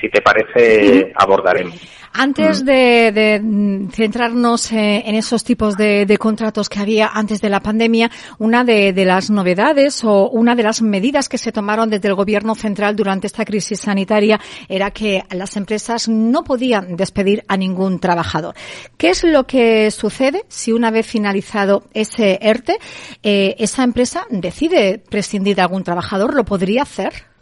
si 0.04 0.10
te 0.10 0.22
parece, 0.22 1.14
abordaremos. 1.16 1.80
Antes 2.12 2.62
mm. 2.62 2.66
de, 2.66 3.88
centrarnos 3.92 4.72
eh, 4.74 5.02
en 5.06 5.16
esos 5.16 5.46
tipos 5.46 5.78
de, 5.78 6.18
contratos 6.20 6.68
que 6.68 6.80
había 6.80 7.08
antes 7.08 7.40
de 7.40 7.50
la 7.50 7.62
pandemia, 7.62 8.12
una 8.38 8.66
de, 8.66 8.94
las 9.06 9.30
novedades 9.30 10.04
o 10.04 10.30
una 10.30 10.56
de 10.56 10.64
las 10.64 10.82
medidas 10.82 11.30
que 11.30 11.38
se 11.38 11.54
tomaron 11.54 11.90
desde 11.90 12.10
el 12.10 12.16
Gobierno 12.16 12.54
central 12.54 12.98
durante 12.98 13.28
esta 13.28 13.46
crisis 13.46 13.80
sanitaria 13.80 14.40
era 14.68 14.92
que 14.92 15.24
las 15.32 15.56
empresas 15.56 16.10
no 16.10 16.44
podían 16.44 16.98
despedir 16.98 17.46
a 17.48 17.56
ningún 17.56 18.00
trabajador. 18.00 18.56
¿Qué 18.98 19.10
es 19.10 19.24
lo 19.24 19.48
que 19.48 19.90
sucede 19.90 20.44
si 20.50 20.74
una 20.74 20.92
vez 20.92 21.08
finalizado 21.08 21.86
ese 21.94 22.40
ERTE, 22.42 22.78
eh, 23.24 23.56
esa 23.58 23.84
empresa 23.84 24.28
decide 24.30 25.02
prescindir 25.10 25.56
de 25.56 25.62
algún 25.62 25.84
trabajador? 25.84 26.36
¿Lo 26.36 26.44
podría 26.44 26.84
hacer? 26.84 27.33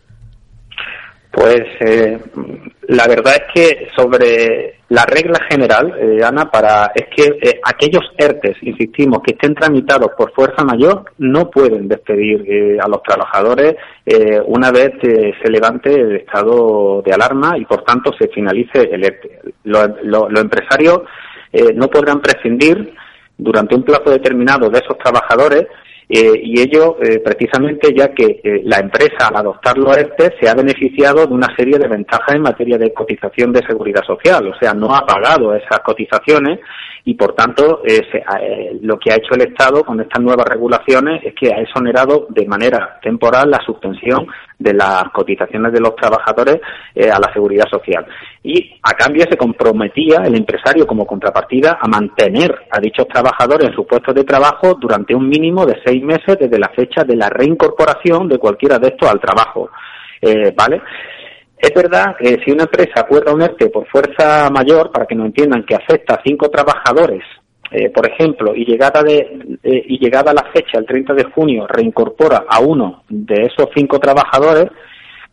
Pues 1.32 1.64
eh, 1.80 2.20
la 2.90 3.08
verdad 3.08 3.36
es 3.36 3.54
que 3.54 3.88
sobre 3.96 4.80
la 4.90 5.06
regla 5.06 5.40
general, 5.50 5.96
eh, 5.98 6.22
Ana, 6.22 6.52
para 6.52 6.92
es 6.94 7.06
que 7.16 7.38
eh, 7.42 7.62
aquellos 7.64 8.04
ERTES, 8.18 8.58
insistimos, 8.62 9.20
que 9.26 9.34
estén 9.34 9.56
tramitados 9.56 10.12
por 10.18 10.34
fuerza 10.34 10.66
mayor, 10.66 11.06
no 11.20 11.50
pueden 11.50 11.88
despedir 11.88 12.78
a 12.82 12.88
los 12.90 13.02
trabajadores 13.04 13.76
una 14.46 14.72
vez 14.72 14.92
se 15.02 15.50
levante 15.50 15.94
el 15.94 16.18
estado 16.18 17.02
de 17.02 17.14
alarma 17.14 17.58
y 17.58 17.64
por 17.66 17.84
tanto 17.84 18.12
se 18.20 18.28
finalice 18.28 18.90
el 18.92 19.06
ERTE. 19.06 19.40
los 19.64 20.40
empresarios 20.40 21.04
no 21.76 21.88
podrán 21.88 22.20
prescindir 22.20 22.94
durante 23.38 23.76
un 23.76 23.84
plazo 23.84 24.10
determinado 24.10 24.70
de 24.70 24.80
esos 24.80 24.98
trabajadores 24.98 25.68
eh, 26.10 26.34
y 26.44 26.60
ello 26.60 26.98
eh, 27.02 27.20
precisamente 27.20 27.94
ya 27.96 28.14
que 28.14 28.42
eh, 28.44 28.62
la 28.66 28.80
empresa 28.80 29.28
al 29.30 29.38
adoptar 29.38 29.78
los 29.78 29.96
ERTE 29.96 30.36
se 30.40 30.50
ha 30.50 30.54
beneficiado 30.54 31.26
de 31.26 31.34
una 31.34 31.56
serie 31.56 31.78
de 31.78 31.88
ventajas 31.88 32.36
en 32.36 32.42
materia 32.42 32.78
de 32.78 32.94
cotización 32.94 33.54
de 33.54 33.66
seguridad 33.66 34.04
social, 34.06 34.48
o 34.48 34.58
sea, 34.60 34.74
no 34.74 34.94
ha 34.94 35.06
pagado 35.06 35.56
esas 35.56 35.80
cotizaciones 35.80 36.60
y 37.06 37.16
por 37.16 37.34
tanto 37.34 37.82
lo 38.82 39.00
que 39.00 39.12
ha 39.12 39.16
hecho 39.16 39.34
el 39.34 39.42
Estado 39.42 39.84
con 39.84 40.00
estas 40.00 40.22
nuevas 40.22 40.46
regulaciones 40.46 41.24
es 41.24 41.34
que 41.34 41.54
ha 41.54 41.60
exonerado 41.60 42.28
de 42.30 42.46
manera 42.46 43.00
temporal 43.02 43.50
la 43.50 43.60
suspensión 43.66 44.28
de 44.58 44.74
las 44.74 45.06
cotizaciones 45.12 45.74
de 45.74 45.80
los 45.80 45.96
trabajadores 45.96 46.62
a 46.96 47.20
la 47.20 47.34
seguridad 47.34 47.66
social. 47.70 48.06
Y 48.44 48.80
a 48.84 48.94
cambio 48.94 49.26
se 49.30 49.38
comprometía 49.38 50.18
el 50.26 50.36
empresario 50.36 50.86
como 50.86 51.06
contrapartida 51.06 51.80
a 51.82 51.88
mantener 51.88 52.54
a 52.70 52.80
dichos 52.80 53.08
trabajadores 53.08 53.70
en 53.70 53.76
sus 53.76 53.88
puestos 53.88 54.14
de 54.14 54.24
trabajo 54.24 54.76
durante 54.80 55.16
un 55.16 55.28
mínimo 55.28 55.66
de 55.66 55.80
seis 55.86 56.04
meses 56.04 56.38
desde 56.40 56.60
la 56.60 56.70
fecha 56.70 57.04
de 57.04 57.16
la 57.16 57.30
reincorporación 57.30 58.28
de 58.28 58.38
cualquiera 58.38 58.78
de 58.80 58.90
estos 58.90 59.10
al 59.10 59.20
trabajo. 59.20 59.70
Eh, 60.22 60.54
¿Vale? 60.56 60.82
Es 61.62 61.72
verdad 61.76 62.16
que 62.20 62.40
si 62.44 62.52
una 62.52 62.64
empresa 62.64 63.02
acuerda 63.02 63.34
un 63.34 63.44
ERTE 63.44 63.70
por 63.70 63.88
fuerza 63.88 64.50
mayor, 64.50 64.92
para 64.92 65.06
que 65.06 65.14
no 65.14 65.28
entiendan 65.28 65.64
que 65.64 65.76
afecta 65.76 66.16
a 66.16 66.22
cinco 66.26 66.50
trabajadores, 66.50 67.24
eh, 67.70 67.92
por 67.92 68.10
ejemplo, 68.10 68.56
y 68.56 68.66
llegada, 68.66 69.04
de, 69.04 69.20
eh, 69.64 69.84
y 69.88 70.00
llegada 70.00 70.34
la 70.34 70.50
fecha, 70.52 70.80
el 70.80 70.88
30 70.88 71.14
de 71.14 71.26
junio, 71.26 71.68
reincorpora 71.68 72.46
a 72.50 72.60
uno 72.60 73.04
de 73.08 73.44
esos 73.44 73.70
cinco 73.76 74.00
trabajadores, 74.00 74.72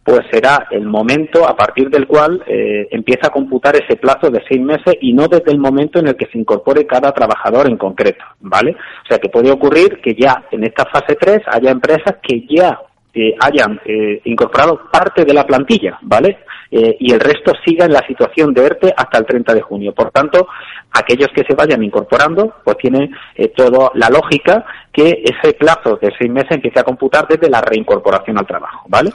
pues 0.04 0.20
será 0.30 0.68
el 0.70 0.84
momento 0.84 1.48
a 1.48 1.56
partir 1.56 1.88
del 1.88 2.06
cual 2.06 2.42
eh, 2.46 2.88
empieza 2.90 3.28
a 3.28 3.30
computar 3.30 3.76
ese 3.76 3.96
plazo 3.96 4.30
de 4.30 4.42
seis 4.48 4.60
meses 4.60 4.96
y 5.00 5.14
no 5.14 5.28
desde 5.28 5.50
el 5.50 5.58
momento 5.58 5.98
en 5.98 6.08
el 6.08 6.16
que 6.16 6.26
se 6.26 6.38
incorpore 6.38 6.86
cada 6.86 7.12
trabajador 7.12 7.68
en 7.68 7.76
concreto, 7.78 8.24
¿vale? 8.40 8.72
O 8.72 9.06
sea 9.08 9.18
que 9.18 9.28
puede 9.30 9.50
ocurrir 9.50 10.00
que 10.02 10.14
ya 10.14 10.44
en 10.50 10.64
esta 10.64 10.84
fase 10.86 11.14
3 11.14 11.40
haya 11.46 11.70
empresas 11.70 12.16
que 12.22 12.46
ya 12.48 12.78
eh, 13.14 13.34
hayan 13.40 13.80
eh, 13.84 14.20
incorporado 14.24 14.82
parte 14.90 15.24
de 15.24 15.34
la 15.34 15.46
plantilla, 15.46 15.98
¿vale? 16.02 16.38
y 16.70 17.14
el 17.14 17.18
resto 17.18 17.54
siga 17.64 17.86
en 17.86 17.94
la 17.94 18.06
situación 18.06 18.52
de 18.52 18.66
ERTE 18.66 18.92
hasta 18.94 19.16
el 19.16 19.24
30 19.24 19.54
de 19.54 19.62
junio. 19.62 19.94
Por 19.94 20.10
tanto, 20.10 20.48
aquellos 20.92 21.28
que 21.34 21.42
se 21.42 21.54
vayan 21.54 21.82
incorporando, 21.82 22.56
pues 22.62 22.76
tiene 22.76 23.10
toda 23.56 23.90
la 23.94 24.10
lógica 24.10 24.66
que 24.92 25.22
ese 25.24 25.54
plazo 25.54 25.96
de 25.96 26.12
seis 26.18 26.30
meses 26.30 26.50
empiece 26.50 26.78
a 26.78 26.84
computar 26.84 27.26
desde 27.26 27.48
la 27.48 27.62
reincorporación 27.62 28.36
al 28.36 28.46
trabajo, 28.46 28.84
¿vale? 28.86 29.10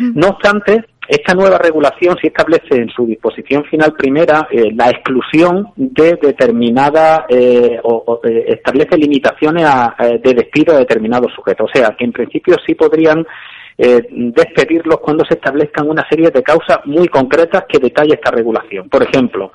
No 0.00 0.28
obstante, 0.28 0.84
esta 1.08 1.34
nueva 1.34 1.58
regulación 1.58 2.16
sí 2.20 2.28
establece 2.28 2.76
en 2.76 2.88
su 2.88 3.06
disposición 3.06 3.64
final 3.64 3.92
primera 3.94 4.46
eh, 4.50 4.70
la 4.72 4.88
exclusión 4.88 5.72
de 5.74 6.16
determinada 6.22 7.26
eh, 7.28 7.80
o, 7.82 8.20
eh, 8.22 8.44
establece 8.48 8.96
limitaciones 8.96 9.66
de 9.98 10.34
despido 10.34 10.74
a 10.74 10.78
determinados 10.78 11.32
sujetos. 11.34 11.68
O 11.68 11.72
sea, 11.78 11.94
que 11.98 12.04
en 12.04 12.12
principio 12.12 12.56
sí 12.64 12.74
podrían 12.74 13.26
despedirlos 13.76 15.00
cuando 15.00 15.24
se 15.24 15.34
establezcan 15.34 15.88
una 15.88 16.06
serie 16.08 16.30
de 16.30 16.42
causas 16.42 16.78
muy 16.84 17.08
concretas 17.08 17.64
que 17.66 17.78
detalla 17.78 18.14
esta 18.14 18.30
regulación. 18.30 18.88
Por 18.88 19.02
ejemplo, 19.02 19.50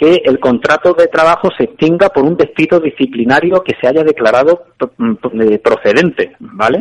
que 0.00 0.22
el 0.24 0.40
contrato 0.40 0.94
de 0.94 1.08
trabajo 1.08 1.50
se 1.58 1.64
extinga 1.64 2.08
por 2.08 2.24
un 2.24 2.34
despido 2.34 2.80
disciplinario 2.80 3.62
que 3.62 3.76
se 3.78 3.86
haya 3.86 4.02
declarado 4.02 4.64
mm, 4.96 5.16
procedente, 5.62 6.36
¿vale? 6.40 6.80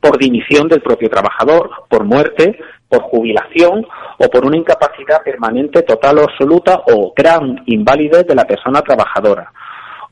Por 0.00 0.16
dimisión 0.16 0.68
del 0.68 0.80
propio 0.80 1.10
trabajador, 1.10 1.68
por 1.88 2.04
muerte, 2.04 2.60
por 2.88 3.02
jubilación 3.02 3.84
o 4.18 4.28
por 4.28 4.46
una 4.46 4.56
incapacidad 4.56 5.20
permanente 5.24 5.82
total 5.82 6.18
o 6.18 6.22
absoluta 6.22 6.82
o 6.86 7.12
gran 7.16 7.60
invalidez 7.66 8.24
de 8.28 8.36
la 8.36 8.44
persona 8.44 8.82
trabajadora. 8.82 9.52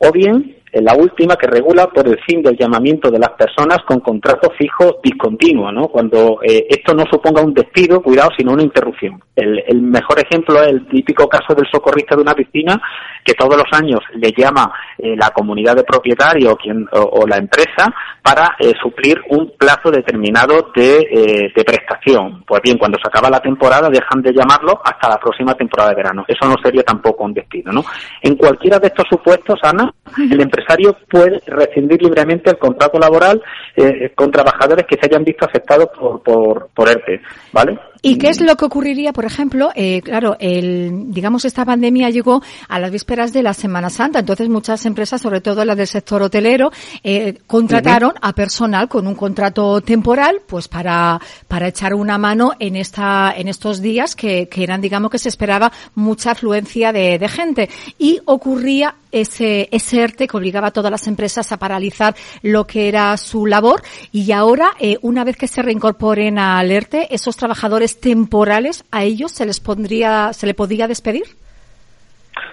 O 0.01 0.11
bien 0.11 0.57
la 0.73 0.95
última 0.95 1.37
que 1.37 1.47
regula 1.47 1.87
por 1.89 2.07
el 2.07 2.19
fin 2.27 2.43
del 2.43 2.57
llamamiento 2.57 3.11
de 3.11 3.19
las 3.19 3.31
personas 3.31 3.79
con 3.87 4.01
contrato 4.01 4.51
fijo 4.59 4.99
discontinuo, 5.03 5.73
¿no? 5.73 5.89
Cuando 5.89 6.41
eh, 6.43 6.67
esto 6.69 6.95
no 6.95 7.05
suponga 7.11 7.43
un 7.43 7.55
despido, 7.55 8.03
cuidado, 8.03 8.31
sino 8.37 8.53
una 8.53 8.63
interrupción. 8.63 9.23
El, 9.35 9.81
mejor 9.83 10.19
ejemplo 10.21 10.61
es 10.63 10.69
el 10.69 10.87
típico 10.89 11.29
caso 11.29 11.55
del 11.55 11.67
socorrista 11.71 12.17
de 12.17 12.23
una 12.23 12.35
piscina 12.35 12.81
que 13.25 13.35
todos 13.35 13.57
los 13.57 13.67
años 13.73 14.01
le 14.15 14.33
llama 14.37 14.73
eh, 14.99 15.15
la 15.17 15.31
comunidad 15.31 15.77
de 15.77 15.85
propietarios 15.85 16.57
o, 16.93 17.27
la 17.27 17.37
empresa 17.37 17.93
para 18.23 18.57
eh, 18.59 18.73
suplir 18.83 19.21
un 19.31 19.53
plazo 19.57 19.91
determinado 19.91 20.71
de, 20.75 21.53
de 21.55 21.65
prestación. 21.65 22.43
Pues 22.47 22.61
bien, 22.63 22.79
cuando 22.79 22.99
se 22.99 23.09
acaba 23.09 23.31
la 23.31 23.41
temporada 23.41 23.89
dejan 23.89 24.23
de 24.23 24.33
llamarlo 24.33 24.81
hasta 24.85 25.09
la 25.09 25.19
próxima 25.19 25.55
temporada 25.55 25.91
de 25.91 25.97
verano. 25.97 26.25
Eso 26.27 26.49
no 26.49 26.57
sería 26.63 26.83
tampoco 26.83 27.25
un 27.25 27.35
despido, 27.35 27.73
¿no? 27.73 27.85
En 28.23 28.37
cualquiera 28.37 28.79
de 28.79 28.89
estos 28.89 29.07
supuestos, 29.09 29.59
Ana, 29.63 29.93
el 30.19 30.41
empresario 30.59 30.97
puede 31.09 31.41
rescindir 31.47 32.03
libremente 32.03 32.51
el 32.51 32.59
contrato 32.59 32.99
laboral 32.99 33.43
eh, 33.77 34.13
con 34.15 34.31
trabajadores 34.31 34.87
que 34.87 34.97
se 34.97 35.07
hayan 35.07 35.25
visto 35.25 35.45
afectados 35.45 35.89
por, 35.99 36.23
por, 36.23 36.69
por 36.75 36.89
ERTE, 36.89 37.21
¿vale? 37.53 37.79
¿Y 38.01 38.19
qué 38.19 38.29
es 38.29 38.41
lo 38.41 38.57
que 38.57 38.65
ocurriría, 38.65 39.13
por 39.13 39.25
ejemplo? 39.25 39.71
Eh, 39.75 40.03
claro, 40.03 40.37
el, 40.39 41.07
digamos, 41.09 41.45
esta 41.45 41.65
pandemia 41.65 42.11
llegó 42.11 42.43
a 42.69 42.79
las 42.79 42.91
vísperas 42.91 43.33
de 43.33 43.43
la 43.43 43.55
Semana 43.55 43.91
Santa, 43.91 44.21
entonces 44.21 44.49
muchas 44.49 44.87
empresas, 44.87 45.21
sobre 45.21 45.41
todo 45.41 45.65
las 45.65 45.77
del 45.77 45.87
sector 45.87 46.23
hotelero, 46.23 46.71
eh, 47.03 47.39
contrataron 47.47 48.13
a 48.21 48.33
personal 48.33 48.89
con 48.89 49.07
un 49.07 49.15
contrato 49.15 49.81
temporal, 49.81 50.43
pues 50.47 50.69
para, 50.69 51.21
para 51.49 51.69
echar 51.69 51.95
una 51.95 52.19
mano 52.19 52.53
en 52.59 52.77
esta, 52.77 53.35
en 53.37 53.49
estos 53.49 53.81
días 53.81 54.15
que, 54.15 54.49
que 54.49 54.63
eran, 54.63 54.81
digamos, 54.81 55.11
que 55.11 55.19
se 55.19 55.29
esperaba 55.29 55.73
mucha 55.95 56.33
afluencia 56.33 56.93
de, 56.93 57.19
de 57.19 57.29
gente. 57.29 57.69
Y 57.99 58.21
ocurría 58.27 58.95
ese, 59.13 59.69
ese 59.73 60.01
ERTE 60.01 60.29
que 60.29 60.37
obligaba 60.37 60.69
a 60.69 60.71
todas 60.71 60.91
las 60.91 61.07
empresas 61.07 61.51
a 61.53 61.57
paralizar 61.57 62.15
lo 62.43 62.67
que 62.67 62.89
era 62.89 63.17
su 63.17 63.47
labor 63.47 63.83
y 64.13 64.33
ahora, 64.33 64.73
eh, 64.79 64.99
una 65.03 65.25
vez 65.25 65.37
que 65.37 65.49
se 65.49 65.63
reincorporen 65.63 66.39
al 66.39 66.71
ERTE, 66.71 67.15
esos 67.15 67.37
trabajadores 67.37 67.88
temporales, 67.97 68.85
¿a 68.93 69.05
ellos 69.05 69.33
se 69.33 69.47
les 69.47 69.61
pondría, 69.61 70.33
se 70.33 70.47
le 70.47 70.55
podía 70.55 70.87
despedir? 70.87 71.25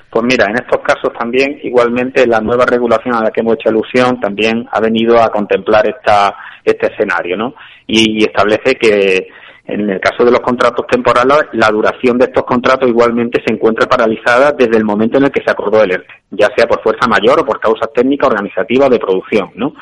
Pues 0.10 0.24
mira, 0.24 0.46
en 0.46 0.56
estos 0.56 0.82
casos 0.82 1.12
también, 1.20 1.60
igualmente, 1.64 2.26
la 2.26 2.40
nueva 2.40 2.66
regulación 2.66 3.16
a 3.16 3.22
la 3.22 3.32
que 3.32 3.42
hemos 3.42 3.56
hecho 3.56 3.68
alusión 3.68 4.18
también 4.20 4.66
ha 4.72 4.80
venido 4.80 5.22
a 5.22 5.30
contemplar 5.30 5.86
esta, 5.90 6.34
este 6.64 6.88
escenario, 6.94 7.36
¿no? 7.36 7.54
Y, 7.86 8.24
establece 8.24 8.76
que 8.76 9.28
en 9.68 9.90
el 9.90 10.00
caso 10.00 10.24
de 10.24 10.32
los 10.32 10.40
contratos 10.40 10.88
temporales, 10.88 11.48
la 11.54 11.70
duración 11.70 12.18
de 12.18 12.26
estos 12.26 12.46
contratos 12.46 12.88
igualmente 12.88 13.42
se 13.46 13.54
encuentra 13.54 13.88
paralizada 13.88 14.54
desde 14.54 14.78
el 14.78 14.86
momento 14.86 15.18
en 15.18 15.26
el 15.26 15.32
que 15.32 15.44
se 15.44 15.52
acordó 15.52 15.84
el 15.84 15.92
ERTE, 15.92 16.14
ya 16.32 16.48
sea 16.56 16.66
por 16.66 16.82
fuerza 16.82 17.08
mayor 17.08 17.42
o 17.42 17.46
por 17.46 17.60
causas 17.60 17.92
técnicas, 17.94 18.30
organizativas 18.30 18.90
de 18.90 19.00
producción, 19.00 19.52
¿no? 19.56 19.74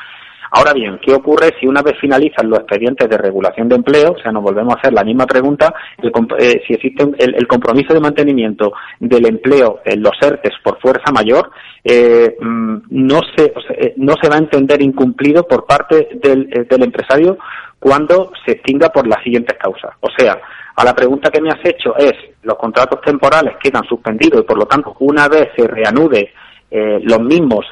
Ahora 0.56 0.72
bien, 0.72 1.00
¿qué 1.04 1.12
ocurre 1.12 1.50
si 1.58 1.66
una 1.66 1.82
vez 1.82 1.94
finalizan 2.00 2.48
los 2.48 2.60
expedientes 2.60 3.08
de 3.08 3.18
regulación 3.18 3.68
de 3.68 3.74
empleo? 3.74 4.12
O 4.12 4.18
sea, 4.18 4.30
nos 4.30 4.44
volvemos 4.44 4.72
a 4.72 4.78
hacer 4.78 4.92
la 4.92 5.02
misma 5.02 5.26
pregunta, 5.26 5.74
eh, 6.00 6.62
si 6.64 6.74
existe 6.74 7.02
el, 7.18 7.46
compromiso 7.48 7.92
de 7.92 7.98
mantenimiento 7.98 8.72
del 9.00 9.26
empleo 9.26 9.80
en 9.84 10.00
los 10.00 10.12
ERTES 10.22 10.52
por 10.62 10.78
fuerza 10.80 11.10
mayor, 11.10 11.50
eh, 11.82 12.36
mm, 12.40 12.76
no, 12.88 13.20
se, 13.34 13.52
eh, 13.70 13.94
no 13.96 14.14
se 14.22 14.28
va 14.28 14.36
a 14.36 14.38
entender 14.38 14.80
incumplido 14.80 15.42
por 15.42 15.66
parte 15.66 16.10
del, 16.22 16.48
del 16.70 16.82
empresario 16.84 17.36
cuando 17.80 18.30
se 18.46 18.52
extinga 18.52 18.90
por 18.90 19.08
las 19.08 19.24
siguientes 19.24 19.58
causas. 19.58 19.90
O 19.98 20.08
sea, 20.16 20.38
a 20.76 20.84
la 20.84 20.94
pregunta 20.94 21.32
que 21.32 21.40
me 21.40 21.48
has 21.48 21.64
hecho 21.64 21.96
es, 21.96 22.12
los 22.44 22.56
contratos 22.58 23.00
temporales 23.00 23.56
quedan 23.60 23.82
suspendidos 23.88 24.42
y 24.42 24.44
por 24.44 24.58
lo 24.58 24.66
tanto 24.66 24.94
una 25.00 25.26
vez 25.26 25.48
se 25.56 25.66
reanude 25.66 26.32
eh, 26.76 26.98
los 27.04 27.20
mismos 27.20 27.64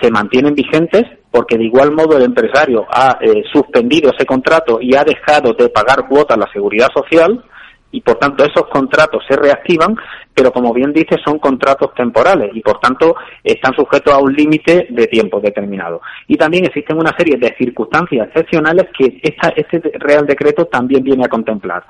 se 0.00 0.10
mantienen 0.10 0.54
vigentes 0.54 1.04
porque 1.30 1.58
de 1.58 1.64
igual 1.64 1.92
modo 1.92 2.16
el 2.16 2.22
empresario 2.22 2.86
ha 2.90 3.18
eh, 3.20 3.42
suspendido 3.52 4.10
ese 4.10 4.24
contrato 4.24 4.78
y 4.80 4.96
ha 4.96 5.04
dejado 5.04 5.52
de 5.52 5.68
pagar 5.68 6.08
cuotas 6.08 6.38
a 6.38 6.40
la 6.40 6.50
seguridad 6.50 6.88
social 6.94 7.44
y 7.92 8.00
por 8.00 8.14
tanto 8.14 8.42
esos 8.42 8.66
contratos 8.68 9.22
se 9.28 9.36
reactivan, 9.36 9.94
pero 10.32 10.52
como 10.52 10.72
bien 10.72 10.90
dice 10.90 11.16
son 11.22 11.38
contratos 11.38 11.92
temporales 11.94 12.50
y 12.54 12.62
por 12.62 12.80
tanto 12.80 13.14
están 13.44 13.74
sujetos 13.74 14.14
a 14.14 14.18
un 14.18 14.32
límite 14.32 14.86
de 14.88 15.06
tiempo 15.06 15.38
determinado. 15.38 16.00
Y 16.26 16.38
también 16.38 16.64
existen 16.64 16.96
una 16.96 17.14
serie 17.18 17.36
de 17.36 17.54
circunstancias 17.58 18.28
excepcionales 18.28 18.86
que 18.96 19.20
este 19.22 19.82
Real 19.98 20.24
Decreto 20.24 20.64
también 20.64 21.04
viene 21.04 21.26
a 21.26 21.28
contemplar. 21.28 21.84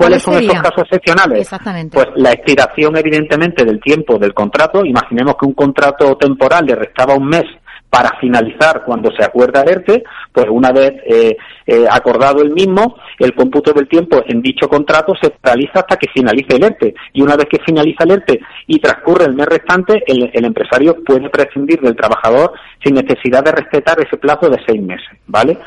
¿Cuáles 0.00 0.22
son 0.22 0.34
esos 0.34 0.54
casos 0.54 0.84
excepcionales? 0.84 1.40
Exactamente. 1.40 1.94
Pues 1.94 2.08
la 2.16 2.32
expiración, 2.32 2.96
evidentemente, 2.96 3.64
del 3.64 3.80
tiempo 3.80 4.18
del 4.18 4.32
contrato. 4.32 4.84
Imaginemos 4.84 5.34
que 5.38 5.46
un 5.46 5.52
contrato 5.52 6.16
temporal 6.16 6.64
le 6.64 6.74
restaba 6.74 7.14
un 7.14 7.26
mes 7.28 7.44
para 7.90 8.16
finalizar 8.20 8.84
cuando 8.86 9.10
se 9.10 9.24
acuerda 9.24 9.62
el 9.62 9.70
ERTE, 9.70 10.04
pues 10.32 10.46
una 10.48 10.70
vez 10.70 10.92
eh, 11.04 11.36
eh, 11.66 11.86
acordado 11.90 12.40
el 12.40 12.52
mismo, 12.52 12.96
el 13.18 13.34
cómputo 13.34 13.72
del 13.72 13.88
tiempo 13.88 14.22
en 14.26 14.40
dicho 14.40 14.68
contrato 14.68 15.12
se 15.20 15.32
realiza 15.42 15.80
hasta 15.80 15.96
que 15.96 16.08
finalice 16.14 16.54
el 16.54 16.64
ERTE. 16.64 16.94
Y 17.12 17.20
una 17.20 17.36
vez 17.36 17.46
que 17.50 17.58
finaliza 17.58 18.04
el 18.04 18.12
ERTE 18.12 18.40
y 18.68 18.78
transcurre 18.78 19.24
el 19.24 19.34
mes 19.34 19.46
restante, 19.46 20.04
el, 20.06 20.44
empresario 20.44 20.96
puede 21.04 21.28
prescindir 21.28 21.80
del 21.80 21.96
trabajador 21.96 22.52
sin 22.82 22.94
necesidad 22.94 23.42
de 23.42 23.52
respetar 23.52 24.00
ese 24.00 24.16
plazo 24.16 24.48
de 24.48 24.58
seis 24.66 24.80
meses, 24.80 25.10
¿vale? 25.26 25.58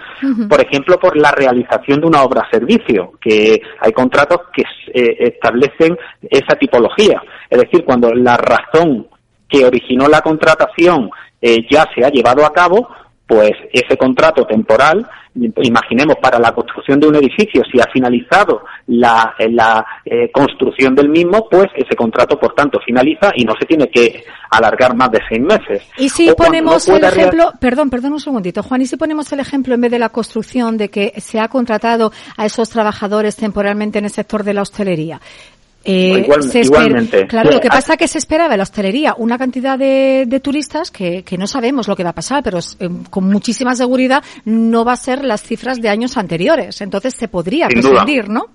Por 0.50 0.62
ejemplo, 0.62 0.98
por 1.00 1.18
la 1.18 1.32
realización 1.32 2.00
de 2.00 2.08
una 2.08 2.24
obra-servicio, 2.24 3.14
que 3.20 3.62
hay 3.80 3.92
contratos 3.92 4.42
que 4.54 4.64
eh, 4.94 5.16
establecen 5.20 5.98
esa 6.22 6.56
tipología. 6.56 7.22
Es 7.50 7.60
decir, 7.60 7.84
cuando 7.84 8.14
la 8.14 8.38
razón 8.38 9.08
que 9.48 9.66
originó 9.66 10.08
la 10.08 10.22
contratación 10.22 11.12
eh, 11.46 11.68
ya 11.70 11.86
se 11.94 12.06
ha 12.06 12.10
llevado 12.10 12.46
a 12.46 12.54
cabo, 12.54 12.88
pues 13.28 13.52
ese 13.74 13.98
contrato 13.98 14.46
temporal, 14.46 15.06
imaginemos 15.36 16.16
para 16.22 16.40
la 16.40 16.54
construcción 16.54 17.02
de 17.02 17.08
un 17.08 17.16
edificio, 17.16 17.62
si 17.70 17.82
ha 17.82 17.92
finalizado 17.92 18.64
la, 18.88 19.36
la 19.50 19.86
eh, 20.06 20.32
construcción 20.32 20.96
del 20.96 21.10
mismo, 21.10 21.50
pues 21.50 21.68
ese 21.76 21.98
contrato, 21.98 22.40
por 22.40 22.54
tanto, 22.56 22.80
finaliza 22.86 23.32
y 23.36 23.44
no 23.44 23.54
se 23.60 23.66
tiene 23.66 23.90
que 23.90 24.24
alargar 24.52 24.96
más 24.96 25.12
de 25.12 25.20
seis 25.28 25.42
meses. 25.42 25.84
Y 25.98 26.08
si 26.08 26.32
ponemos 26.32 26.88
el 26.88 27.04
ejemplo, 27.04 27.52
perdón, 27.60 27.90
perdón 27.90 28.14
un 28.14 28.22
segundito, 28.22 28.64
Juan, 28.64 28.82
y 28.82 28.86
si 28.86 28.96
ponemos 28.96 29.30
el 29.34 29.42
ejemplo 29.42 29.74
en 29.74 29.82
vez 29.82 29.92
de 29.92 30.00
la 30.00 30.10
construcción 30.10 30.78
de 30.78 30.90
que 30.90 31.14
se 31.18 31.42
ha 31.42 31.50
contratado 31.50 32.14
a 32.38 32.46
esos 32.46 32.70
trabajadores 32.70 33.36
temporalmente 33.36 34.00
en 34.00 34.06
el 34.06 34.12
sector 34.12 34.44
de 34.44 34.54
la 34.54 34.62
hostelería, 34.62 35.20
eh, 35.86 36.26
igualmente. 36.54 37.28
Claro, 37.28 37.52
lo 37.52 37.60
que 37.60 37.68
pasa 37.68 37.94
es 37.94 38.00
que 38.00 38.08
se 38.08 38.18
esperaba 38.18 38.54
en 38.54 38.58
la 38.58 38.64
hostelería 38.64 39.16
una 39.18 39.38
cantidad 39.38 39.78
de, 39.78 40.40
turistas 40.42 40.92
que, 40.92 41.24
que, 41.24 41.38
no 41.38 41.46
sabemos 41.46 41.88
lo 41.88 41.96
que 41.96 42.04
va 42.04 42.12
a 42.12 42.16
pasar, 42.16 42.42
pero 42.42 42.60
eh, 42.60 42.90
con 43.10 43.26
muchísima 43.26 43.76
seguridad 43.76 44.24
no 44.46 44.86
va 44.86 44.94
a 44.94 44.98
ser 44.98 45.24
las 45.26 45.44
cifras 45.44 45.82
de 45.82 45.90
años 45.90 46.18
anteriores. 46.18 46.80
Entonces 46.82 47.14
se 47.14 47.28
podría 47.28 47.68
prescindir, 47.68 48.30
¿no? 48.30 48.46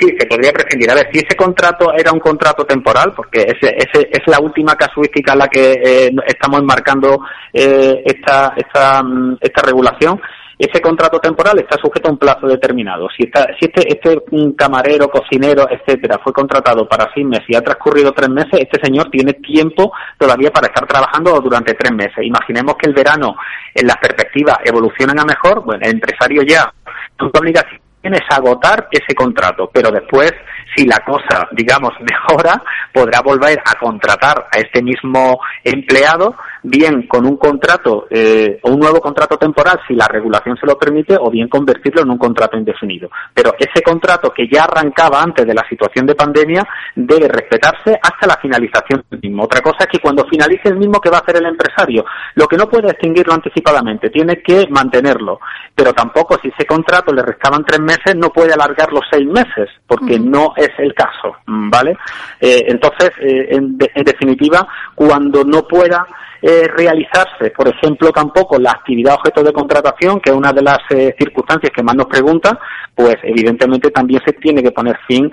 Sí, 0.00 0.08
se 0.18 0.26
podría 0.26 0.52
prescindir. 0.52 0.90
A 0.90 0.94
ver, 0.94 1.08
si 1.12 1.18
ese 1.20 1.36
contrato 1.36 1.92
era 1.96 2.12
un 2.12 2.20
contrato 2.20 2.64
temporal, 2.64 3.12
porque 3.14 3.42
ese, 3.42 3.74
ese 3.76 4.08
es 4.10 4.22
la 4.26 4.40
última 4.40 4.74
casuística 4.74 5.32
en 5.32 5.38
la 5.38 5.48
que 5.48 5.72
eh, 5.72 6.10
estamos 6.26 6.60
enmarcando 6.60 7.20
esta, 7.52 8.52
esta, 8.56 9.02
mm, 9.02 9.38
esta 9.40 9.62
regulación, 9.62 10.20
ese 10.58 10.80
contrato 10.80 11.18
temporal 11.18 11.58
está 11.58 11.76
sujeto 11.76 12.08
a 12.08 12.12
un 12.12 12.18
plazo 12.18 12.46
determinado. 12.46 13.08
Si, 13.14 13.24
está, 13.24 13.46
si 13.60 13.66
este, 13.66 13.88
este 13.88 14.22
camarero, 14.56 15.10
cocinero, 15.10 15.68
etcétera, 15.70 16.18
fue 16.22 16.32
contratado 16.32 16.88
para 16.88 17.12
seis 17.12 17.26
meses 17.26 17.46
y 17.48 17.56
ha 17.56 17.60
transcurrido 17.60 18.12
tres 18.12 18.30
meses, 18.30 18.60
este 18.60 18.80
señor 18.82 19.10
tiene 19.10 19.34
tiempo 19.34 19.92
todavía 20.18 20.50
para 20.50 20.68
estar 20.68 20.86
trabajando 20.86 21.38
durante 21.40 21.74
tres 21.74 21.92
meses. 21.92 22.24
Imaginemos 22.24 22.76
que 22.76 22.88
el 22.88 22.94
verano, 22.94 23.36
en 23.74 23.86
las 23.86 23.98
perspectivas, 23.98 24.58
evolucionan 24.64 25.18
a 25.20 25.24
mejor, 25.24 25.62
bueno, 25.62 25.84
el 25.84 25.92
empresario 25.92 26.42
ya, 26.42 26.72
su 27.18 27.26
obligación 27.26 27.80
es 28.14 28.22
agotar 28.30 28.88
ese 28.90 29.14
contrato, 29.14 29.70
pero 29.72 29.90
después, 29.90 30.32
si 30.74 30.86
la 30.86 30.98
cosa, 30.98 31.48
digamos, 31.52 31.92
mejora, 32.00 32.62
podrá 32.92 33.20
volver 33.20 33.60
a 33.64 33.78
contratar 33.78 34.46
a 34.50 34.58
este 34.58 34.82
mismo 34.82 35.40
empleado, 35.64 36.36
bien 36.66 37.06
con 37.06 37.24
un 37.26 37.36
contrato 37.36 38.06
eh, 38.10 38.58
o 38.62 38.70
un 38.70 38.80
nuevo 38.80 39.00
contrato 39.00 39.36
temporal, 39.36 39.80
si 39.86 39.94
la 39.94 40.08
regulación 40.08 40.56
se 40.56 40.66
lo 40.66 40.76
permite, 40.76 41.16
o 41.18 41.30
bien 41.30 41.48
convertirlo 41.48 42.02
en 42.02 42.10
un 42.10 42.18
contrato 42.18 42.56
indefinido. 42.56 43.08
Pero 43.32 43.54
ese 43.58 43.82
contrato 43.82 44.30
que 44.30 44.48
ya 44.50 44.64
arrancaba 44.64 45.22
antes 45.22 45.46
de 45.46 45.54
la 45.54 45.66
situación 45.68 46.06
de 46.06 46.14
pandemia 46.14 46.66
debe 46.94 47.28
respetarse 47.28 47.98
hasta 48.02 48.26
la 48.26 48.36
finalización 48.40 49.04
del 49.10 49.20
mismo. 49.20 49.44
Otra 49.44 49.60
cosa 49.60 49.78
es 49.80 49.86
que 49.86 50.00
cuando 50.00 50.26
finalice 50.26 50.68
el 50.68 50.76
mismo, 50.76 51.00
¿qué 51.00 51.10
va 51.10 51.18
a 51.18 51.20
hacer 51.20 51.36
el 51.36 51.46
empresario? 51.46 52.04
Lo 52.34 52.46
que 52.46 52.56
no 52.56 52.68
puede 52.68 52.90
extinguirlo 52.90 53.32
anticipadamente, 53.32 54.10
tiene 54.10 54.42
que 54.42 54.66
mantenerlo. 54.70 55.40
Pero 55.74 55.92
tampoco, 55.92 56.38
si 56.42 56.48
ese 56.48 56.66
contrato 56.66 57.12
le 57.12 57.22
restaban 57.22 57.64
tres 57.64 57.80
meses, 57.80 58.16
no 58.16 58.30
puede 58.30 58.52
alargar 58.52 58.92
los 58.92 59.04
seis 59.10 59.26
meses, 59.26 59.68
porque 59.86 60.18
no 60.18 60.52
es 60.56 60.70
el 60.78 60.94
caso, 60.94 61.36
¿vale? 61.46 61.96
Eh, 62.40 62.64
entonces, 62.68 63.10
eh, 63.20 63.48
en, 63.50 63.76
definitiva, 63.76 64.66
cuando 64.94 65.44
no 65.44 65.62
pueda 65.62 66.06
eh, 66.42 66.68
realizarse, 66.76 67.50
por 67.56 67.68
ejemplo, 67.68 68.10
tampoco 68.10 68.58
la 68.58 68.70
actividad 68.70 69.14
objeto 69.14 69.42
de 69.42 69.52
contratación, 69.52 70.20
que 70.20 70.30
es 70.30 70.36
una 70.36 70.52
de 70.52 70.62
las 70.62 70.78
circunstancias 71.18 71.72
que 71.74 71.82
más 71.82 71.94
nos 71.94 72.06
preguntan, 72.06 72.58
pues 72.94 73.16
evidentemente 73.22 73.90
también 73.90 74.20
se 74.24 74.32
tiene 74.32 74.62
que 74.62 74.70
poner 74.70 74.98
fin 75.06 75.30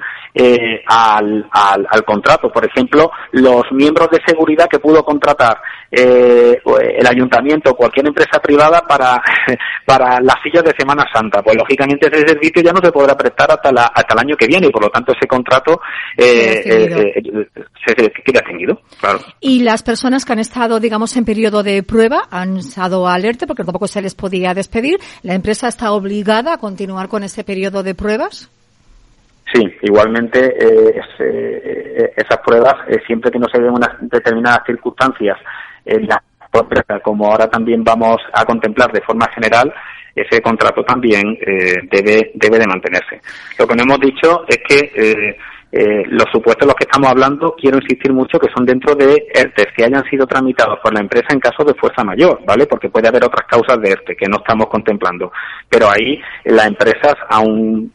al, 0.88 1.48
al, 1.52 1.88
al, 1.90 2.04
contrato. 2.04 2.52
Por 2.52 2.66
ejemplo, 2.66 3.12
los 3.32 3.64
miembros 3.72 4.10
de 4.12 4.20
seguridad 4.26 4.68
que 4.70 4.80
pudo 4.80 5.04
contratar 5.04 5.58
eh, 5.96 6.60
el 6.98 7.08
ayuntamiento 7.08 7.72
o 7.72 7.76
cualquier 7.76 8.08
empresa 8.08 8.40
privada 8.42 8.82
para, 8.82 9.22
para 9.86 10.20
las 10.22 10.36
sillas 10.42 10.64
de 10.64 10.74
Semana 10.78 11.06
Santa. 11.14 11.44
Pues 11.44 11.56
lógicamente 11.56 12.08
ese 12.12 12.28
servicio 12.28 12.64
ya 12.64 12.74
no 12.74 12.82
se 12.84 12.92
podrá 12.92 13.16
prestar 13.16 13.52
hasta, 13.52 13.72
la, 13.72 13.84
hasta 13.94 14.14
el 14.14 14.20
año 14.20 14.36
que 14.36 14.48
viene 14.48 14.68
y 14.68 14.72
por 14.72 14.84
lo 14.84 14.90
tanto 14.90 15.14
ese 15.14 15.28
contrato 15.28 15.80
eh, 16.18 16.64
eh, 16.66 17.14
eh 17.16 17.48
se, 17.86 17.94
queda 17.96 18.40
extinguido. 18.40 18.82
Claro. 19.00 19.20
Y 19.40 19.62
las 19.62 19.84
personas 19.84 20.26
que 20.26 20.34
han 20.34 20.40
estado, 20.40 20.80
digamos, 20.80 21.16
en 21.16 21.26
periodo 21.26 21.62
de 21.62 21.84
prueba 21.84 22.24
han 22.32 22.58
estado 22.58 23.08
alerta 23.08 23.46
porque 23.46 23.64
tampoco 23.64 23.88
se 23.88 24.02
les 24.02 24.16
podía 24.16 24.54
despedir. 24.56 25.00
¿La 25.22 25.36
empresa 25.36 25.68
está 25.68 25.92
obligada 25.92 26.54
a 26.54 26.58
continuar 26.58 27.08
con 27.08 27.24
ese 27.24 27.44
periodo 27.44 27.84
de 27.84 27.94
pruebas? 27.94 28.50
Sí, 29.54 29.62
igualmente 29.84 30.40
eh, 30.40 31.00
esas 32.16 32.40
pruebas, 32.44 32.74
siempre 33.06 33.30
que 33.30 33.38
no 33.38 33.48
se 33.54 33.62
den 33.62 33.70
unas 33.70 33.92
determinadas 34.02 34.62
circunstancias 34.66 35.38
en 35.86 36.08
la 36.08 36.22
como 37.04 37.32
ahora 37.32 37.50
también 37.50 37.84
vamos 37.84 38.18
a 38.32 38.46
contemplar 38.46 38.92
de 38.92 39.02
forma 39.02 39.28
general, 39.34 39.74
ese 40.16 40.42
contrato 40.42 40.84
también 40.84 41.38
eh, 41.42 41.80
debe, 41.90 42.32
debe 42.36 42.60
de 42.60 42.68
mantenerse. 42.68 43.20
Lo 43.58 43.68
que 43.68 43.76
no 43.76 43.84
hemos 43.84 44.00
dicho 44.00 44.46
es 44.48 44.60
que 44.68 44.92
eh, 44.96 45.38
eh, 45.72 46.04
los 46.06 46.28
supuestos 46.32 46.60
de 46.60 46.68
los 46.68 46.76
que 46.76 46.84
estamos 46.84 47.10
hablando, 47.10 47.56
quiero 47.60 47.80
insistir 47.80 48.14
mucho 48.14 48.38
que 48.38 48.52
son 48.56 48.64
dentro 48.64 48.94
de 48.94 49.26
ERTES 49.34 49.70
que 49.76 49.86
hayan 49.86 50.04
sido 50.08 50.28
tramitados 50.28 50.78
por 50.84 50.94
la 50.94 51.00
empresa 51.00 51.30
en 51.32 51.40
caso 51.40 51.64
de 51.64 51.74
fuerza 51.74 52.04
mayor, 52.04 52.40
¿vale? 52.46 52.68
Porque 52.68 52.90
puede 52.90 53.08
haber 53.08 53.26
otras 53.26 53.48
causas 53.48 53.82
de 53.82 53.90
ERTE 53.90 54.16
que 54.16 54.28
no 54.28 54.38
estamos 54.38 54.68
contemplando. 54.68 55.32
Pero 55.68 55.90
ahí 55.90 56.22
las 56.46 56.68
empresas, 56.68 57.16
aún 57.28 57.92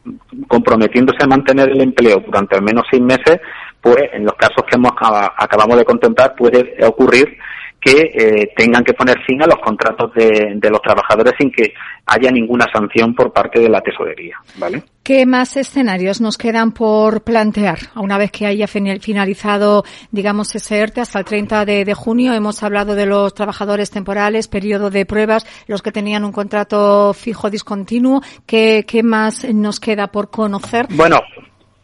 comprometiéndose 0.48 1.22
a 1.22 1.28
mantener 1.28 1.68
el 1.68 1.80
empleo 1.80 2.18
durante 2.18 2.56
al 2.56 2.62
menos 2.62 2.84
seis 2.90 3.00
meses, 3.00 3.38
pues 3.80 4.10
en 4.12 4.24
los 4.24 4.34
casos 4.34 4.64
que 4.68 4.74
hemos 4.74 4.90
acabamos 5.36 5.76
de 5.76 5.84
contemplar 5.84 6.34
puede 6.34 6.84
ocurrir 6.84 7.38
que 7.80 8.10
eh, 8.12 8.52
tengan 8.56 8.82
que 8.82 8.92
poner 8.92 9.16
fin 9.24 9.42
a 9.42 9.46
los 9.46 9.58
contratos 9.58 10.12
de, 10.14 10.58
los 10.68 10.82
trabajadores 10.82 11.34
sin 11.38 11.50
que 11.50 11.72
haya 12.06 12.30
ninguna 12.30 12.66
sanción 12.72 13.14
por 13.14 13.32
parte 13.32 13.60
de 13.60 13.68
la 13.68 13.80
tesorería, 13.80 14.36
¿vale? 14.56 14.82
¿Qué 15.02 15.24
más 15.24 15.56
escenarios 15.56 16.20
nos 16.20 16.36
quedan 16.36 16.72
por 16.72 17.22
plantear? 17.22 17.78
Una 17.94 18.18
vez 18.18 18.30
que 18.30 18.46
haya 18.46 18.66
finalizado, 18.66 19.84
digamos, 20.10 20.54
ese 20.54 20.78
ERTE 20.78 21.00
hasta 21.00 21.20
el 21.20 21.24
30 21.24 21.64
de, 21.64 21.94
junio, 21.94 22.34
hemos 22.34 22.62
hablado 22.62 22.94
de 22.94 23.06
los 23.06 23.32
trabajadores 23.32 23.90
temporales, 23.90 24.48
periodo 24.48 24.90
de 24.90 25.06
pruebas, 25.06 25.46
los 25.66 25.80
que 25.80 25.92
tenían 25.92 26.24
un 26.24 26.32
contrato 26.32 27.14
fijo 27.14 27.48
discontinuo. 27.48 28.20
¿Qué, 28.44 28.84
qué 28.86 29.02
más 29.02 29.44
nos 29.54 29.80
queda 29.80 30.08
por 30.08 30.30
conocer? 30.30 30.86
Bueno, 30.90 31.20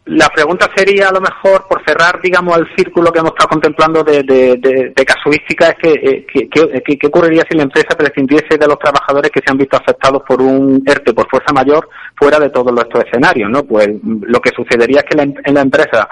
la 0.05 0.29
pregunta 0.29 0.69
sería, 0.75 1.09
a 1.09 1.11
lo 1.11 1.19
mejor, 1.19 1.65
cerrar, 1.85 2.19
digamos, 2.21 2.57
el 2.57 2.67
círculo 2.75 3.11
que 3.11 3.19
hemos 3.19 3.31
estado 3.31 3.49
contemplando 3.49 4.03
de, 4.03 4.93
casuística, 5.05 5.69
es 5.69 5.75
que, 5.75 6.25
eh, 6.37 6.83
¿qué 6.99 7.07
ocurriría 7.07 7.43
si 7.49 7.55
la 7.57 7.63
empresa 7.63 7.95
prescindiese 7.97 8.57
de 8.57 8.67
los 8.67 8.79
trabajadores 8.79 9.31
que 9.31 9.41
se 9.45 9.51
han 9.51 9.57
visto 9.57 9.77
afectados 9.77 10.23
por 10.27 10.41
un 10.41 10.83
ERTE 10.85 11.13
por 11.13 11.29
fuerza 11.29 11.53
mayor 11.53 11.87
fuera 12.15 12.39
de 12.39 12.49
todos 12.49 12.73
estos 12.77 13.03
escenarios, 13.05 13.49
¿no? 13.49 13.63
Pues 13.63 13.87
lo 14.03 14.39
que 14.39 14.51
sucedería 14.55 14.99
es 14.99 15.05
que 15.05 15.21
en 15.21 15.53
la 15.53 15.61
empresa 15.61 16.07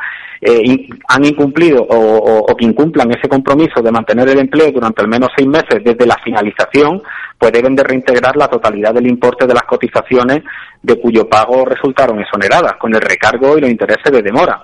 eh, 0.46 0.90
han 1.08 1.24
incumplido 1.24 1.86
o, 1.88 2.54
que 2.58 2.66
incumplan 2.66 3.10
ese 3.12 3.30
compromiso 3.30 3.82
de 3.82 3.92
mantener 3.92 4.28
el 4.28 4.40
empleo 4.40 4.72
durante 4.74 5.02
al 5.02 5.08
menos 5.08 5.30
seis 5.36 5.48
meses 5.48 5.82
desde 5.82 6.06
la 6.06 6.18
finalización, 6.22 7.02
pues 7.38 7.54
deben 7.54 7.76
de 7.76 7.84
reintegrar 7.84 8.36
la 8.36 8.50
totalidad 8.50 8.94
del 8.94 9.08
importe 9.08 9.48
de 9.48 9.54
las 9.54 9.64
cotizaciones 9.64 10.44
de 10.82 11.00
cuyo 11.00 11.30
pago 11.30 11.64
resultaron 11.64 12.20
exoneradas, 12.20 12.74
con 12.74 12.94
el 12.94 13.00
recargo 13.00 13.58
y 13.58 13.62
los 13.62 13.70
intereses 13.70 14.12
de 14.12 14.22
demora. 14.22 14.62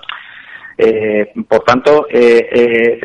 Eh, 0.82 1.30
por 1.46 1.60
tanto, 1.60 2.06
eh, 2.08 2.98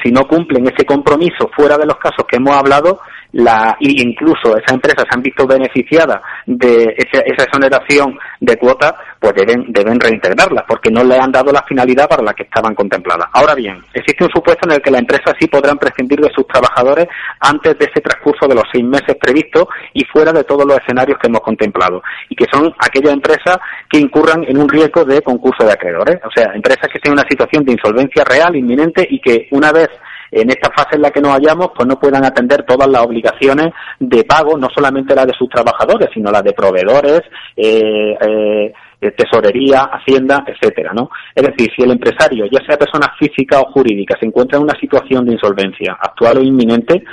si 0.00 0.12
no 0.12 0.28
cumplen 0.28 0.68
ese 0.68 0.86
compromiso 0.86 1.50
fuera 1.56 1.76
de 1.76 1.84
los 1.84 1.96
casos 1.96 2.24
que 2.28 2.36
hemos 2.36 2.56
hablado, 2.56 3.00
la, 3.36 3.76
y 3.80 4.02
incluso 4.02 4.56
esas 4.56 4.72
empresas 4.72 5.04
se 5.08 5.14
han 5.14 5.22
visto 5.22 5.46
beneficiadas 5.46 6.22
de 6.46 6.94
esa, 6.96 7.22
esa 7.24 7.44
exoneración 7.44 8.18
de 8.40 8.56
cuotas, 8.56 8.94
pues 9.20 9.34
deben, 9.34 9.66
deben 9.68 10.00
reintegrarlas, 10.00 10.64
porque 10.66 10.90
no 10.90 11.04
le 11.04 11.18
han 11.18 11.32
dado 11.32 11.52
la 11.52 11.62
finalidad 11.64 12.08
para 12.08 12.22
la 12.22 12.32
que 12.32 12.44
estaban 12.44 12.74
contempladas. 12.74 13.28
Ahora 13.32 13.54
bien, 13.54 13.82
existe 13.92 14.24
un 14.24 14.30
supuesto 14.30 14.66
en 14.66 14.76
el 14.76 14.80
que 14.80 14.90
las 14.90 15.02
empresas 15.02 15.34
sí 15.38 15.48
podrán 15.48 15.76
prescindir 15.76 16.18
de 16.18 16.30
sus 16.34 16.46
trabajadores 16.46 17.08
antes 17.40 17.78
de 17.78 17.84
ese 17.84 18.00
transcurso 18.00 18.48
de 18.48 18.54
los 18.54 18.64
seis 18.72 18.84
meses 18.84 19.16
previstos 19.20 19.66
y 19.92 20.04
fuera 20.06 20.32
de 20.32 20.44
todos 20.44 20.64
los 20.64 20.78
escenarios 20.78 21.18
que 21.18 21.28
hemos 21.28 21.42
contemplado, 21.42 22.02
y 22.30 22.36
que 22.36 22.46
son 22.50 22.72
aquellas 22.78 23.12
empresas 23.12 23.58
que 23.90 23.98
incurran 23.98 24.44
en 24.48 24.56
un 24.56 24.68
riesgo 24.68 25.04
de 25.04 25.20
concurso 25.20 25.64
de 25.66 25.72
acreedores, 25.72 26.16
o 26.24 26.30
sea, 26.34 26.52
empresas 26.54 26.88
que 26.90 26.96
estén 26.96 27.12
en 27.12 27.18
una 27.18 27.28
situación 27.28 27.64
de 27.64 27.72
insolvencia 27.72 28.24
real, 28.24 28.56
inminente, 28.56 29.06
y 29.10 29.20
que 29.20 29.46
una 29.50 29.72
vez 29.72 29.88
en 30.30 30.50
esta 30.50 30.70
fase 30.70 30.96
en 30.96 31.02
la 31.02 31.10
que 31.10 31.20
nos 31.20 31.32
hallamos, 31.32 31.70
pues 31.74 31.86
no 31.86 31.98
puedan 31.98 32.24
atender 32.24 32.64
todas 32.64 32.88
las 32.88 33.02
obligaciones 33.02 33.68
de 33.98 34.24
pago, 34.24 34.56
no 34.58 34.68
solamente 34.74 35.14
las 35.14 35.26
de 35.26 35.34
sus 35.38 35.48
trabajadores, 35.48 36.08
sino 36.12 36.30
las 36.30 36.42
de 36.42 36.52
proveedores, 36.52 37.22
eh, 37.56 38.16
eh, 38.20 38.72
tesorería, 39.16 39.82
hacienda, 39.92 40.44
etcétera, 40.46 40.92
¿no? 40.94 41.10
Es 41.34 41.44
decir, 41.44 41.70
si 41.76 41.82
el 41.82 41.92
empresario, 41.92 42.46
ya 42.50 42.64
sea 42.66 42.78
persona 42.78 43.12
física 43.18 43.60
o 43.60 43.70
jurídica, 43.70 44.16
se 44.18 44.26
encuentra 44.26 44.58
en 44.58 44.64
una 44.64 44.78
situación 44.80 45.26
de 45.26 45.32
insolvencia 45.32 45.96
actual 46.00 46.38
o 46.38 46.42
inminente, 46.42 47.04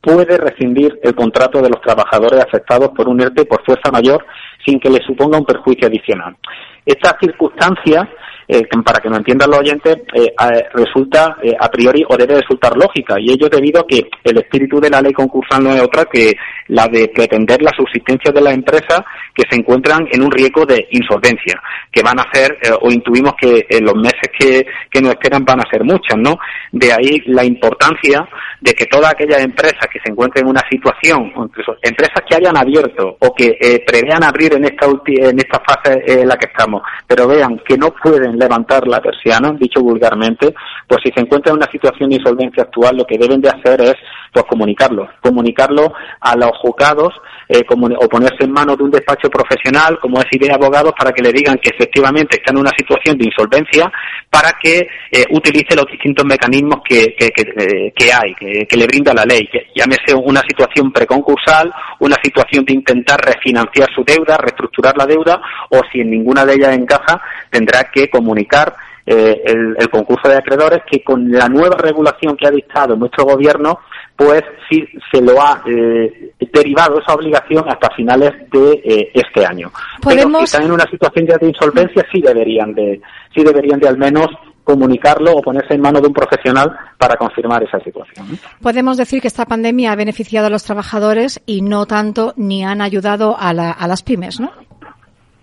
puede 0.00 0.38
rescindir 0.38 0.98
el 1.02 1.14
contrato 1.14 1.60
de 1.60 1.68
los 1.68 1.80
trabajadores 1.80 2.42
afectados 2.42 2.90
por 2.90 3.08
un 3.08 3.20
ERTE 3.20 3.44
por 3.44 3.64
fuerza 3.64 3.90
mayor 3.90 4.24
sin 4.64 4.80
que 4.80 4.90
le 4.90 5.02
suponga 5.04 5.38
un 5.38 5.44
perjuicio 5.44 5.88
adicional. 5.88 6.36
Esta 6.84 7.16
circunstancia 7.20 8.08
eh, 8.52 8.66
para 8.84 8.98
que 8.98 9.08
no 9.08 9.16
entiendan 9.16 9.48
los 9.48 9.60
oyentes, 9.60 9.96
eh, 10.12 10.34
resulta 10.74 11.36
eh, 11.40 11.54
a 11.56 11.68
priori 11.68 12.02
o 12.08 12.16
debe 12.16 12.40
resultar 12.40 12.76
lógica, 12.76 13.14
y 13.20 13.30
ello 13.30 13.48
debido 13.48 13.82
a 13.82 13.86
que 13.86 14.02
el 14.24 14.38
espíritu 14.38 14.80
de 14.80 14.90
la 14.90 15.00
ley 15.00 15.12
concursal 15.12 15.62
no 15.62 15.72
es 15.72 15.80
otra 15.80 16.04
que 16.06 16.32
la 16.66 16.88
de 16.88 17.12
pretender 17.14 17.62
la 17.62 17.70
subsistencia 17.76 18.32
de 18.32 18.40
las 18.40 18.52
empresas 18.52 19.02
que 19.32 19.44
se 19.48 19.54
encuentran 19.54 20.00
en 20.10 20.24
un 20.24 20.32
riesgo 20.32 20.66
de 20.66 20.84
insolvencia, 20.90 21.62
que 21.92 22.02
van 22.02 22.18
a 22.18 22.26
ser, 22.32 22.58
o 22.80 22.90
intuimos 22.90 23.34
que 23.40 23.66
en 23.68 23.84
los 23.84 23.94
meses 23.94 24.30
que, 24.36 24.66
que 24.90 25.00
nos 25.00 25.12
esperan 25.12 25.44
van 25.44 25.60
a 25.60 25.70
ser 25.70 25.84
muchas, 25.84 26.18
¿no? 26.18 26.36
De 26.72 26.92
ahí 26.92 27.22
la 27.26 27.44
importancia 27.44 28.28
de 28.60 28.72
que 28.72 28.86
todas 28.86 29.12
aquellas 29.12 29.42
empresas 29.42 29.86
que 29.92 30.00
se 30.00 30.10
encuentren 30.10 30.44
en 30.44 30.50
una 30.50 30.62
situación, 30.68 31.32
incluso 31.36 31.76
empresas 31.82 32.22
que 32.28 32.36
hayan 32.36 32.56
abierto 32.56 33.16
o 33.20 33.32
que 33.32 33.82
prevean 33.86 34.24
abrir 34.24 34.54
en 34.54 34.64
esta, 34.64 34.86
en 34.86 35.38
esta 35.38 35.60
fase 35.60 36.02
en 36.06 36.28
la 36.28 36.36
que 36.36 36.46
estamos, 36.46 36.82
pero 37.06 37.28
vean 37.28 37.60
que 37.66 37.76
no 37.76 37.92
pueden 38.02 38.39
levantar 38.40 38.88
la 38.88 39.00
persiana, 39.00 39.52
dicho 39.52 39.80
vulgarmente, 39.80 40.54
pues 40.88 41.00
si 41.04 41.12
se 41.12 41.20
encuentra 41.20 41.52
en 41.52 41.58
una 41.58 41.70
situación 41.70 42.10
de 42.10 42.16
insolvencia 42.16 42.64
actual, 42.64 42.96
lo 42.96 43.04
que 43.04 43.18
deben 43.18 43.40
de 43.40 43.50
hacer 43.50 43.80
es 43.82 43.94
pues 44.32 44.44
comunicarlo, 44.46 45.08
comunicarlo 45.22 45.92
a 46.20 46.36
los 46.36 46.52
juzgados 46.58 47.14
eh, 47.52 47.64
o 47.68 48.08
ponerse 48.08 48.44
en 48.44 48.52
manos 48.52 48.78
de 48.78 48.84
un 48.84 48.92
despacho 48.92 49.28
profesional, 49.28 49.98
como 50.00 50.20
es 50.20 50.26
de 50.30 50.52
Abogados, 50.52 50.92
para 50.96 51.10
que 51.10 51.20
le 51.20 51.32
digan 51.32 51.58
que 51.58 51.70
efectivamente 51.70 52.36
está 52.36 52.52
en 52.52 52.58
una 52.58 52.70
situación 52.78 53.18
de 53.18 53.24
insolvencia, 53.24 53.90
para 54.30 54.52
que 54.52 54.86
eh, 55.10 55.24
utilice 55.30 55.74
los 55.74 55.86
distintos 55.86 56.24
mecanismos 56.24 56.80
que, 56.88 57.12
que, 57.18 57.26
eh, 57.26 58.12
hay, 58.12 58.34
que, 58.36 58.76
le 58.76 58.86
brinda 58.86 59.12
la 59.12 59.24
ley, 59.24 59.48
llámese 59.74 60.14
una 60.14 60.42
situación 60.42 60.92
preconcursal, 60.92 61.72
una 61.98 62.14
situación 62.22 62.64
de 62.64 62.74
intentar 62.74 63.20
refinanciar 63.20 63.88
su 63.92 64.04
deuda, 64.04 64.36
reestructurar 64.36 64.96
la 64.96 65.06
deuda, 65.06 65.42
o 65.70 65.80
si 65.90 66.02
en 66.02 66.10
ninguna 66.10 66.46
de 66.46 66.54
ellas 66.54 66.76
encaja, 66.76 67.20
tendrá 67.50 67.90
que 67.92 68.08
comunicar 68.08 68.76
el, 69.04 69.74
el, 69.76 69.90
concurso 69.90 70.28
de 70.28 70.36
acreedores 70.36 70.82
que 70.88 71.02
con 71.02 71.32
la 71.32 71.48
nueva 71.48 71.76
regulación 71.76 72.36
que 72.36 72.46
ha 72.46 72.50
dictado 72.52 72.94
nuestro 72.94 73.24
gobierno 73.24 73.80
pues 74.20 74.42
sí 74.68 74.84
se 75.10 75.22
lo 75.22 75.40
ha 75.40 75.62
eh, 75.64 76.34
derivado 76.52 77.00
esa 77.00 77.14
obligación 77.14 77.64
hasta 77.66 77.88
finales 77.96 78.32
de 78.52 78.72
eh, 78.84 79.10
este 79.14 79.46
año. 79.46 79.72
Pero 80.06 80.28
si 80.40 80.44
están 80.44 80.64
en 80.64 80.72
una 80.72 80.84
situación 80.90 81.26
ya 81.26 81.38
de 81.38 81.48
insolvencia 81.48 82.06
sí 82.12 82.20
deberían 82.20 82.74
de 82.74 83.00
sí 83.34 83.42
deberían 83.42 83.80
de 83.80 83.88
al 83.88 83.96
menos 83.96 84.26
comunicarlo 84.62 85.32
o 85.32 85.40
ponerse 85.40 85.72
en 85.72 85.80
manos 85.80 86.02
de 86.02 86.08
un 86.08 86.14
profesional 86.14 86.70
para 86.98 87.16
confirmar 87.16 87.62
esa 87.62 87.80
situación. 87.80 88.38
Podemos 88.62 88.98
decir 88.98 89.22
que 89.22 89.28
esta 89.28 89.46
pandemia 89.46 89.92
ha 89.92 89.96
beneficiado 89.96 90.48
a 90.48 90.50
los 90.50 90.64
trabajadores 90.64 91.40
y 91.46 91.62
no 91.62 91.86
tanto 91.86 92.34
ni 92.36 92.62
han 92.62 92.82
ayudado 92.82 93.38
a, 93.38 93.48
a 93.48 93.88
las 93.88 94.02
pymes, 94.02 94.38
¿no? 94.38 94.52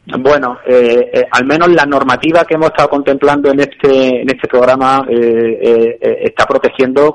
Bueno, 0.09 0.59
eh, 0.65 1.09
eh, 1.13 1.27
al 1.31 1.45
menos 1.45 1.67
la 1.69 1.85
normativa 1.85 2.45
que 2.45 2.53
hemos 2.53 2.67
estado 2.67 2.89
contemplando 2.89 3.51
en 3.51 3.59
este 3.59 4.21
en 4.21 4.29
este 4.29 4.47
programa 4.47 5.05
eh, 5.09 5.97
está 6.21 6.45
protegiendo 6.45 7.13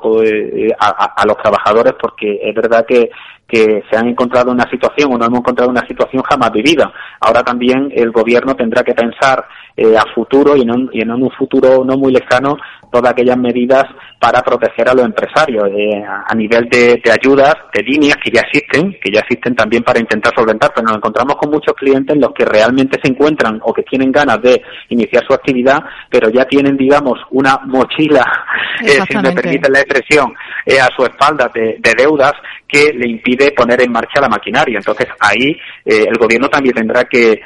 a, 0.79 1.25
los 1.25 1.37
trabajadores 1.37 1.93
porque 1.99 2.39
es 2.43 2.53
verdad 2.53 2.85
que, 2.87 3.09
que 3.47 3.83
se 3.89 3.97
han 3.97 4.07
encontrado 4.07 4.49
en 4.49 4.55
una 4.55 4.69
situación 4.69 5.13
o 5.13 5.17
no 5.17 5.25
hemos 5.25 5.39
encontrado 5.39 5.69
una 5.69 5.85
situación 5.85 6.23
jamás 6.23 6.51
vivida. 6.51 6.91
Ahora 7.19 7.43
también 7.43 7.91
el 7.93 8.11
gobierno 8.11 8.55
tendrá 8.55 8.83
que 8.83 8.93
pensar 8.93 9.45
a 9.75 10.13
futuro 10.13 10.55
y 10.55 10.61
en, 10.61 10.89
y 10.93 11.01
en 11.01 11.11
un 11.11 11.31
futuro 11.31 11.83
no 11.83 11.97
muy 11.97 12.11
lejano 12.13 12.57
todas 12.93 13.11
aquellas 13.11 13.37
medidas 13.37 13.85
para 14.19 14.41
proteger 14.43 14.87
a 14.87 14.93
los 14.93 15.03
empresarios 15.03 15.67
eh, 15.75 16.01
a 16.05 16.33
nivel 16.35 16.69
de, 16.69 17.01
ayudas, 17.11 17.55
de 17.73 17.81
líneas 17.81 18.17
que 18.23 18.31
ya 18.31 18.41
existen, 18.41 18.95
que 19.03 19.11
ya 19.11 19.19
existen 19.21 19.55
también 19.55 19.83
para 19.83 19.99
intentar 19.99 20.31
solventar, 20.33 20.71
pero 20.73 20.87
nos 20.87 20.97
encontramos 20.97 21.35
con 21.35 21.49
muchos 21.49 21.73
clientes 21.73 22.15
en 22.15 22.21
los 22.21 22.31
que 22.33 22.45
realmente 22.45 22.99
se 23.03 23.09
encuentran 23.09 23.59
o 23.63 23.73
que 23.73 23.81
tienen 23.81 24.11
ganas 24.11 24.39
de 24.41 24.61
iniciar 24.89 25.25
su 25.27 25.33
actividad, 25.33 25.83
pero 26.09 26.29
ya 26.29 26.45
tienen, 26.45 26.77
digamos, 26.77 27.19
una 27.31 27.57
mochila, 27.65 28.23
eh, 28.81 28.99
si 29.09 29.17
me 29.17 29.31
permiten 29.31 29.73
la 29.73 29.79
expresión, 29.79 30.33
eh, 30.65 30.79
a 30.79 30.87
su 30.95 31.03
espalda 31.03 31.49
de, 31.53 31.79
deudas 31.97 32.33
que 32.73 32.91
le 32.91 33.07
impide 33.07 33.51
poner 33.51 33.83
en 33.83 33.91
marcha 33.91 34.19
la 34.19 34.27
maquinaria. 34.27 34.79
Entonces 34.79 35.07
ahí 35.19 35.55
el 35.85 36.17
gobierno 36.17 36.49
también 36.49 36.73
tendrá 36.73 37.03
que, 37.03 37.39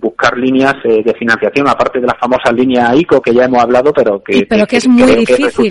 buscar 0.00 0.38
líneas 0.38 0.74
de 0.84 1.14
financiación, 1.18 1.68
aparte 1.68 2.00
de 2.00 2.06
las 2.06 2.18
famosas 2.18 2.52
líneas 2.54 2.98
ICO 2.98 3.20
que 3.20 3.34
ya 3.34 3.44
hemos 3.44 3.62
hablado, 3.62 3.92
pero 3.92 4.22
que 4.22 4.46
que 4.66 4.76
es 4.76 4.88
muy 4.88 5.14
difícil. 5.16 5.68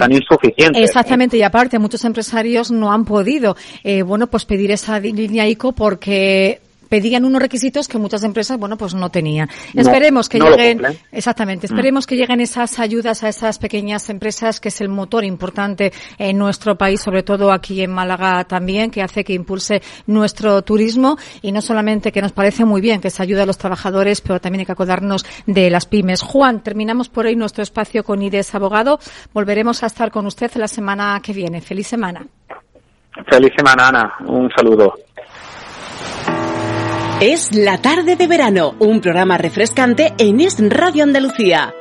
Exactamente, 0.76 1.38
y 1.38 1.44
aparte 1.44 1.80
muchos 1.80 2.04
empresarios 2.06 2.72
no 2.72 2.92
han 2.92 3.06
podido, 3.06 3.56
eh, 3.84 4.02
bueno, 4.04 4.28
pues 4.28 4.46
pedir 4.46 4.72
esa 4.72 5.00
línea 5.00 5.48
ICO 5.48 5.72
porque 5.74 6.60
pedían 6.94 7.26
unos 7.26 7.42
requisitos 7.42 7.88
que 7.88 7.98
muchas 7.98 8.24
empresas, 8.24 8.60
bueno, 8.60 8.78
pues 8.78 8.94
no 8.94 9.10
tenían. 9.10 9.50
esperemos 9.74 10.30
que 10.30 10.38
lleguen, 10.38 10.80
exactamente, 11.12 11.66
mm. 11.66 11.72
esperemos 11.72 12.06
que 12.06 12.16
lleguen 12.16 12.40
esas 12.40 12.78
ayudas 12.78 13.24
a 13.24 13.30
esas 13.30 13.58
pequeñas 13.58 14.12
empresas, 14.12 14.60
que 14.60 14.68
es 14.68 14.80
el 14.80 14.90
motor 14.90 15.26
importante 15.26 15.92
en 16.20 16.38
nuestro 16.38 16.78
país, 16.78 17.02
sobre 17.02 17.24
todo 17.24 17.52
aquí 17.52 17.82
en 17.82 17.90
Málaga 17.90 18.44
también, 18.44 18.92
que 18.92 19.02
hace 19.02 19.24
que 19.24 19.34
impulse 19.34 19.82
nuestro 20.06 20.62
turismo 20.62 21.18
y 21.42 21.52
no 21.52 21.62
solamente 21.62 22.12
que 22.12 22.22
nos 22.22 22.32
parece 22.32 22.64
muy 22.64 22.80
bien 22.80 23.02
que 23.02 23.10
se 23.10 23.24
ayude 23.24 23.42
a 23.42 23.48
los 23.48 23.58
trabajadores, 23.58 24.22
pero 24.22 24.40
también 24.40 24.60
hay 24.60 24.66
que 24.68 24.74
acordarnos 24.74 25.26
de 25.48 25.72
las 25.72 25.88
pymes. 25.88 26.22
Juan, 26.22 26.62
terminamos 26.62 27.10
por 27.10 27.26
hoy 27.26 27.36
nuestro 27.36 27.64
espacio 27.64 28.04
con 28.04 28.22
IDES 28.22 28.54
Abogado. 28.54 29.00
Volveremos 29.34 29.82
a 29.82 29.88
estar 29.88 30.12
con 30.12 30.28
usted 30.28 30.52
la 30.58 30.68
semana 30.68 31.20
que 31.24 31.34
viene. 31.34 31.60
Feliz 31.60 31.88
semana. 31.88 32.24
Feliz 33.28 33.52
semana, 33.58 33.88
Ana. 33.88 34.14
Un 34.28 34.52
saludo. 34.56 34.94
Es 37.26 37.56
la 37.56 37.78
tarde 37.78 38.18
de 38.18 38.28
verano, 38.28 38.76
un 38.80 39.00
programa 39.00 39.38
refrescante 39.38 40.14
en 40.18 40.42
Es 40.42 40.58
Radio 40.60 41.04
Andalucía. 41.04 41.74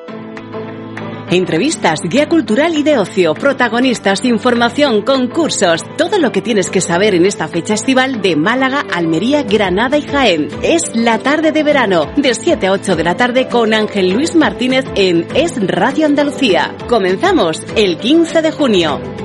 Entrevistas, 1.33 1.99
guía 2.05 2.29
cultural 2.29 2.77
y 2.77 2.85
de 2.85 2.97
ocio, 2.97 3.35
protagonistas, 3.35 4.25
información, 4.25 5.03
concursos, 5.03 5.83
todo 5.99 6.21
lo 6.21 6.31
que 6.31 6.43
tienes 6.43 6.71
que 6.71 6.81
saber 6.81 7.17
en 7.17 7.27
esta 7.27 7.49
fecha 7.49 7.75
estival 7.75 8.23
de 8.23 8.37
Málaga, 8.37 8.85
Almería, 8.95 9.43
Granada 9.43 9.99
y 9.99 10.03
Jaén. 10.03 10.47
Es 10.63 10.95
la 10.95 11.19
tarde 11.19 11.51
de 11.51 11.65
verano, 11.65 12.07
de 12.17 12.35
7 12.35 12.69
a 12.69 12.73
8 12.75 12.95
de 12.95 13.03
la 13.03 13.17
tarde 13.17 13.49
con 13.49 13.75
Ángel 13.75 14.13
Luis 14.13 14.37
Martínez 14.37 14.85
en 14.95 15.27
Es 15.35 15.55
Radio 15.61 16.07
Andalucía. 16.07 16.73
Comenzamos 16.89 17.57
el 17.75 17.99
15 17.99 18.43
de 18.43 18.53
junio. 18.53 19.22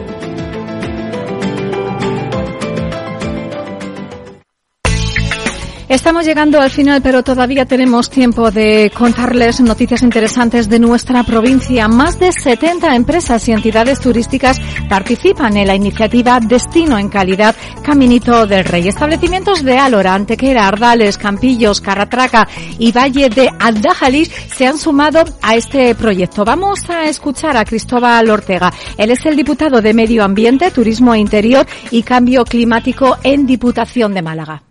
Estamos 5.97 6.27
llegando 6.27 6.61
al 6.61 6.69
final, 6.69 7.01
pero 7.01 7.23
todavía 7.23 7.65
tenemos 7.65 8.11
tiempo 8.11 8.51
de 8.51 8.91
contarles 8.95 9.59
noticias 9.61 10.03
interesantes 10.03 10.69
de 10.69 10.77
nuestra 10.77 11.23
provincia. 11.23 11.87
Más 11.87 12.19
de 12.19 12.31
70 12.31 12.95
empresas 12.95 13.49
y 13.49 13.51
entidades 13.51 13.99
turísticas 13.99 14.61
participan 14.87 15.57
en 15.57 15.65
la 15.65 15.73
iniciativa 15.73 16.39
Destino 16.39 16.99
en 16.99 17.09
Calidad 17.09 17.55
Caminito 17.83 18.45
del 18.45 18.63
Rey. 18.63 18.87
Establecimientos 18.87 19.63
de 19.63 19.79
Álora, 19.79 20.13
Antequera, 20.13 20.67
Ardales, 20.67 21.17
Campillos, 21.17 21.81
Carratraca 21.81 22.47
y 22.77 22.91
Valle 22.91 23.29
de 23.29 23.49
Aldajalís 23.59 24.31
se 24.55 24.67
han 24.67 24.77
sumado 24.77 25.25
a 25.41 25.55
este 25.55 25.95
proyecto. 25.95 26.45
Vamos 26.45 26.87
a 26.91 27.05
escuchar 27.05 27.57
a 27.57 27.65
Cristóbal 27.65 28.29
Ortega. 28.29 28.71
Él 28.99 29.09
es 29.09 29.25
el 29.25 29.35
diputado 29.35 29.81
de 29.81 29.95
Medio 29.95 30.23
Ambiente, 30.23 30.69
Turismo 30.69 31.15
Interior 31.15 31.65
y 31.89 32.03
Cambio 32.03 32.45
Climático 32.45 33.17
en 33.23 33.47
Diputación 33.47 34.13
de 34.13 34.21
Málaga. 34.21 34.61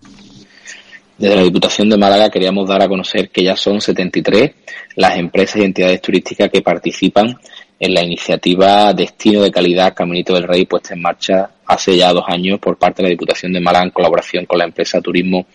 Desde 1.18 1.37
la 1.37 1.42
Diputación 1.42 1.88
de 1.88 1.96
Málaga 1.96 2.29
queríamos 2.29 2.68
dar 2.68 2.83
a 2.83 2.88
conocer 2.88 3.31
que 3.31 3.42
ya 3.42 3.57
son 3.57 3.81
73 3.81 4.50
las 4.96 5.16
empresas 5.16 5.57
y 5.57 5.64
entidades 5.64 6.02
turísticas 6.02 6.50
que 6.50 6.61
participan 6.61 7.38
en 7.81 7.94
la 7.94 8.02
iniciativa 8.02 8.92
Destino 8.92 9.40
de 9.42 9.50
Calidad 9.50 9.94
Caminito 9.94 10.35
del 10.35 10.46
Rey 10.46 10.66
puesta 10.66 10.92
en 10.92 11.00
marcha 11.00 11.50
hace 11.64 11.96
ya 11.96 12.12
dos 12.12 12.24
años 12.29 12.59
por 12.59 12.76
parte 12.76 12.98
de 12.98 13.05
la 13.05 13.11
Diputación 13.11 13.52
de 13.55 13.61
Málaga 13.61 13.87
en 13.87 13.90
colaboración 13.92 14.44
con 14.44 14.59
la 14.59 14.66
empresa 14.66 15.00
Turismo 15.00 15.46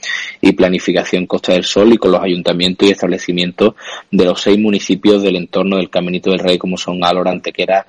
y 0.41 0.51
Planificación 0.53 1.27
Costa 1.27 1.53
del 1.53 1.63
Sol 1.63 1.93
y 1.93 1.97
con 1.97 2.11
los 2.11 2.23
ayuntamientos 2.23 2.87
y 2.87 2.91
establecimientos 2.91 3.75
de 4.09 4.25
los 4.25 4.41
seis 4.41 4.57
municipios 4.57 5.21
del 5.21 5.35
entorno 5.35 5.77
del 5.77 5.91
Caminito 5.91 6.31
del 6.31 6.39
Rey 6.39 6.57
como 6.57 6.75
son 6.75 7.03
Álora, 7.03 7.29
Antequera, 7.29 7.85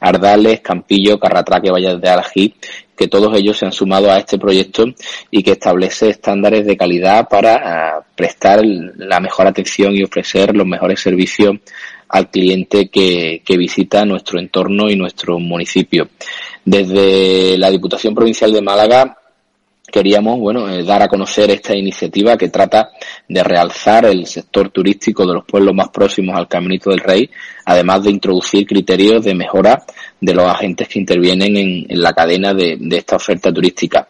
Ardales, 0.00 0.60
Campillo, 0.60 1.18
Carratraque, 1.18 1.70
Valles 1.70 2.00
de 2.00 2.08
Alají, 2.08 2.54
que 2.96 3.08
todos 3.08 3.36
ellos 3.36 3.58
se 3.58 3.66
han 3.66 3.72
sumado 3.72 4.10
a 4.10 4.18
este 4.18 4.38
proyecto 4.38 4.84
y 5.30 5.42
que 5.42 5.52
establece 5.52 6.10
estándares 6.10 6.66
de 6.66 6.76
calidad 6.76 7.28
para 7.28 7.56
ah, 7.96 8.04
prestar 8.14 8.60
la 8.64 9.20
mejor 9.20 9.46
atención 9.46 9.94
y 9.94 10.02
ofrecer 10.02 10.56
los 10.56 10.66
mejores 10.66 11.00
servicios 11.00 11.56
al 12.08 12.30
cliente 12.30 12.88
que 12.88 13.42
visita 13.48 14.04
nuestro 14.04 14.38
entorno 14.38 14.88
y 14.88 14.96
nuestro 14.96 15.38
municipio. 15.40 16.08
Desde 16.64 17.58
la 17.58 17.70
Diputación 17.70 18.14
Provincial 18.14 18.52
de 18.52 18.62
Málaga 18.62 19.18
queríamos 19.90 20.38
bueno 20.38 20.68
eh, 20.68 20.82
dar 20.82 21.02
a 21.02 21.08
conocer 21.08 21.50
esta 21.50 21.74
iniciativa 21.74 22.36
que 22.36 22.48
trata 22.48 22.90
de 23.28 23.42
realzar 23.42 24.04
el 24.06 24.26
sector 24.26 24.70
turístico 24.70 25.26
de 25.26 25.34
los 25.34 25.44
pueblos 25.44 25.74
más 25.74 25.88
próximos 25.88 26.36
al 26.36 26.48
Caminito 26.48 26.90
del 26.90 27.00
Rey, 27.00 27.30
además 27.64 28.04
de 28.04 28.10
introducir 28.10 28.66
criterios 28.66 29.24
de 29.24 29.34
mejora 29.34 29.84
de 30.20 30.34
los 30.34 30.46
agentes 30.46 30.88
que 30.88 30.98
intervienen 30.98 31.56
en, 31.56 32.02
la 32.02 32.12
cadena 32.12 32.52
de, 32.52 32.78
esta 32.90 33.16
oferta 33.16 33.52
turística. 33.52 34.08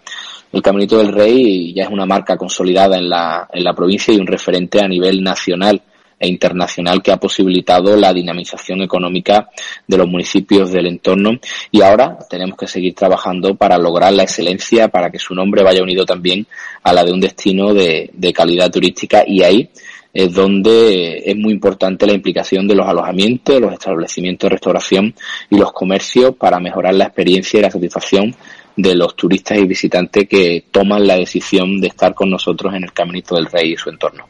El 0.53 0.63
Caminito 0.63 0.99
del 0.99 1.13
Rey 1.13 1.75
ya 1.75 1.85
es 1.85 1.91
una 1.91 2.07
marca 2.07 2.37
consolidada 2.37 2.97
en 2.97 3.09
la, 3.09 3.49
en 3.53 3.63
la 3.63 3.75
provincia 3.75 4.15
y 4.15 4.19
un 4.19 4.27
referente 4.27 4.81
a 4.81 4.89
nivel 4.89 5.23
nacional 5.23 5.83
e 6.19 6.29
internacional 6.29 7.03
que 7.03 7.13
ha 7.13 7.19
posibilitado 7.19 7.97
la 7.97 8.13
dinamización 8.13 8.83
económica 8.83 9.51
de 9.87 9.99
los 9.99 10.09
municipios 10.09 10.73
del 10.73 10.87
entorno 10.87 11.33
y 11.71 11.83
ahora 11.83 12.19
tenemos 12.29 12.57
que 12.57 12.67
seguir 12.67 12.95
trabajando 12.95 13.55
para 13.55 13.77
lograr 13.77 14.13
la 14.13 14.23
excelencia, 14.23 14.89
para 14.89 15.11
que 15.11 15.19
su 15.19 15.35
nombre 15.35 15.63
vaya 15.63 15.83
unido 15.83 16.07
también 16.07 16.47
a 16.83 16.93
la 16.93 17.05
de 17.05 17.13
un 17.13 17.21
destino 17.21 17.75
de, 17.75 18.11
de 18.13 18.33
calidad 18.33 18.71
turística 18.71 19.25
y 19.27 19.43
ahí 19.43 19.71
es 20.17 20.33
donde 20.33 21.23
es 21.27 21.37
muy 21.37 21.53
importante 21.53 22.07
la 22.07 22.15
implicación 22.15 22.67
de 22.67 22.75
los 22.75 22.87
alojamientos, 22.87 23.61
los 23.61 23.75
establecimientos 23.75 24.49
de 24.49 24.55
restauración 24.55 25.15
y 25.51 25.59
los 25.59 25.73
comercios 25.73 26.35
para 26.37 26.59
mejorar 26.59 26.95
la 26.95 27.05
experiencia 27.05 27.59
y 27.59 27.63
la 27.63 27.71
satisfacción 27.71 28.35
de 28.77 28.95
los 28.95 29.15
turistas 29.15 29.59
y 29.59 29.67
visitantes 29.67 30.27
que 30.27 30.65
toman 30.71 31.07
la 31.07 31.17
decisión 31.17 31.81
de 31.81 31.89
estar 31.89 32.15
con 32.15 32.31
nosotros 32.31 32.75
en 32.75 32.85
el 32.85 32.93
Caminito 32.95 33.35
del 33.35 33.47
Rey 33.47 33.73
y 33.73 33.77
su 33.77 33.91
entorno. 33.91 34.27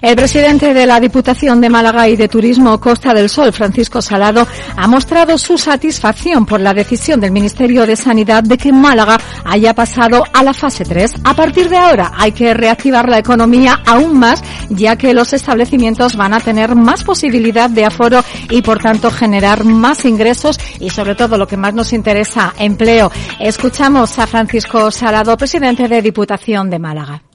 El 0.00 0.16
presidente 0.16 0.74
de 0.74 0.86
la 0.86 1.00
Diputación 1.00 1.60
de 1.60 1.68
Málaga 1.68 2.08
y 2.08 2.16
de 2.16 2.28
Turismo 2.28 2.78
Costa 2.80 3.12
del 3.12 3.28
Sol, 3.28 3.52
Francisco 3.52 4.00
Salado, 4.00 4.46
ha 4.76 4.86
mostrado 4.86 5.36
su 5.38 5.58
satisfacción 5.58 6.46
por 6.46 6.60
la 6.60 6.74
decisión 6.74 7.20
del 7.20 7.32
Ministerio 7.32 7.86
de 7.86 7.96
Sanidad 7.96 8.42
de 8.42 8.56
que 8.56 8.72
Málaga 8.72 9.18
haya 9.44 9.74
pasado 9.74 10.24
a 10.32 10.42
la 10.42 10.54
fase 10.54 10.84
3. 10.84 11.14
A 11.24 11.34
partir 11.34 11.68
de 11.68 11.76
ahora 11.76 12.12
hay 12.16 12.32
que 12.32 12.54
reactivar 12.54 13.08
la 13.08 13.18
economía 13.18 13.80
aún 13.86 14.18
más, 14.18 14.42
ya 14.68 14.96
que 14.96 15.14
los 15.14 15.32
establecimientos 15.32 16.16
van 16.16 16.34
a 16.34 16.40
tener 16.40 16.74
más 16.74 17.04
posibilidad 17.04 17.70
de 17.70 17.84
aforo 17.84 18.22
y 18.50 18.62
por 18.62 18.78
tanto 18.78 19.10
generar 19.10 19.64
más 19.64 20.04
ingresos 20.04 20.58
y 20.80 20.90
sobre 20.90 21.14
todo 21.14 21.36
lo 21.36 21.46
que 21.46 21.56
más 21.56 21.74
nos 21.74 21.92
interesa, 21.92 22.54
empleo. 22.58 23.10
Escuchamos 23.40 24.18
a 24.18 24.26
Francisco 24.26 24.90
Salado, 24.90 25.36
presidente 25.36 25.88
de 25.88 26.02
Diputación 26.02 26.70
de 26.70 26.78
Málaga 26.78 27.27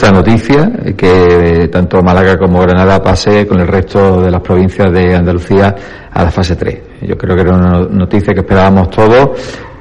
esta 0.00 0.12
noticia, 0.12 0.70
que 0.96 1.68
tanto 1.70 2.02
Málaga 2.02 2.38
como 2.38 2.60
Granada 2.60 3.02
pase 3.02 3.46
con 3.46 3.60
el 3.60 3.68
resto 3.68 4.22
de 4.22 4.30
las 4.30 4.40
provincias 4.40 4.90
de 4.92 5.14
Andalucía 5.14 5.74
a 6.10 6.24
la 6.24 6.30
fase 6.30 6.56
3. 6.56 6.80
Yo 7.02 7.16
creo 7.18 7.36
que 7.36 7.42
era 7.42 7.54
una 7.54 7.80
noticia 7.80 8.32
que 8.32 8.40
esperábamos 8.40 8.88
todos 8.90 9.30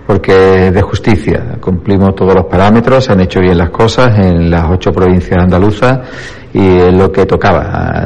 porque 0.05 0.67
es 0.67 0.73
de 0.73 0.81
justicia. 0.81 1.55
Cumplimos 1.61 2.15
todos 2.15 2.35
los 2.35 2.45
parámetros, 2.47 3.05
se 3.05 3.13
han 3.13 3.21
hecho 3.21 3.39
bien 3.39 3.57
las 3.57 3.69
cosas 3.69 4.17
en 4.19 4.49
las 4.49 4.69
ocho 4.69 4.91
provincias 4.91 5.39
andaluzas 5.41 5.99
y 6.53 6.79
es 6.79 6.93
lo 6.93 7.11
que 7.11 7.25
tocaba. 7.25 8.05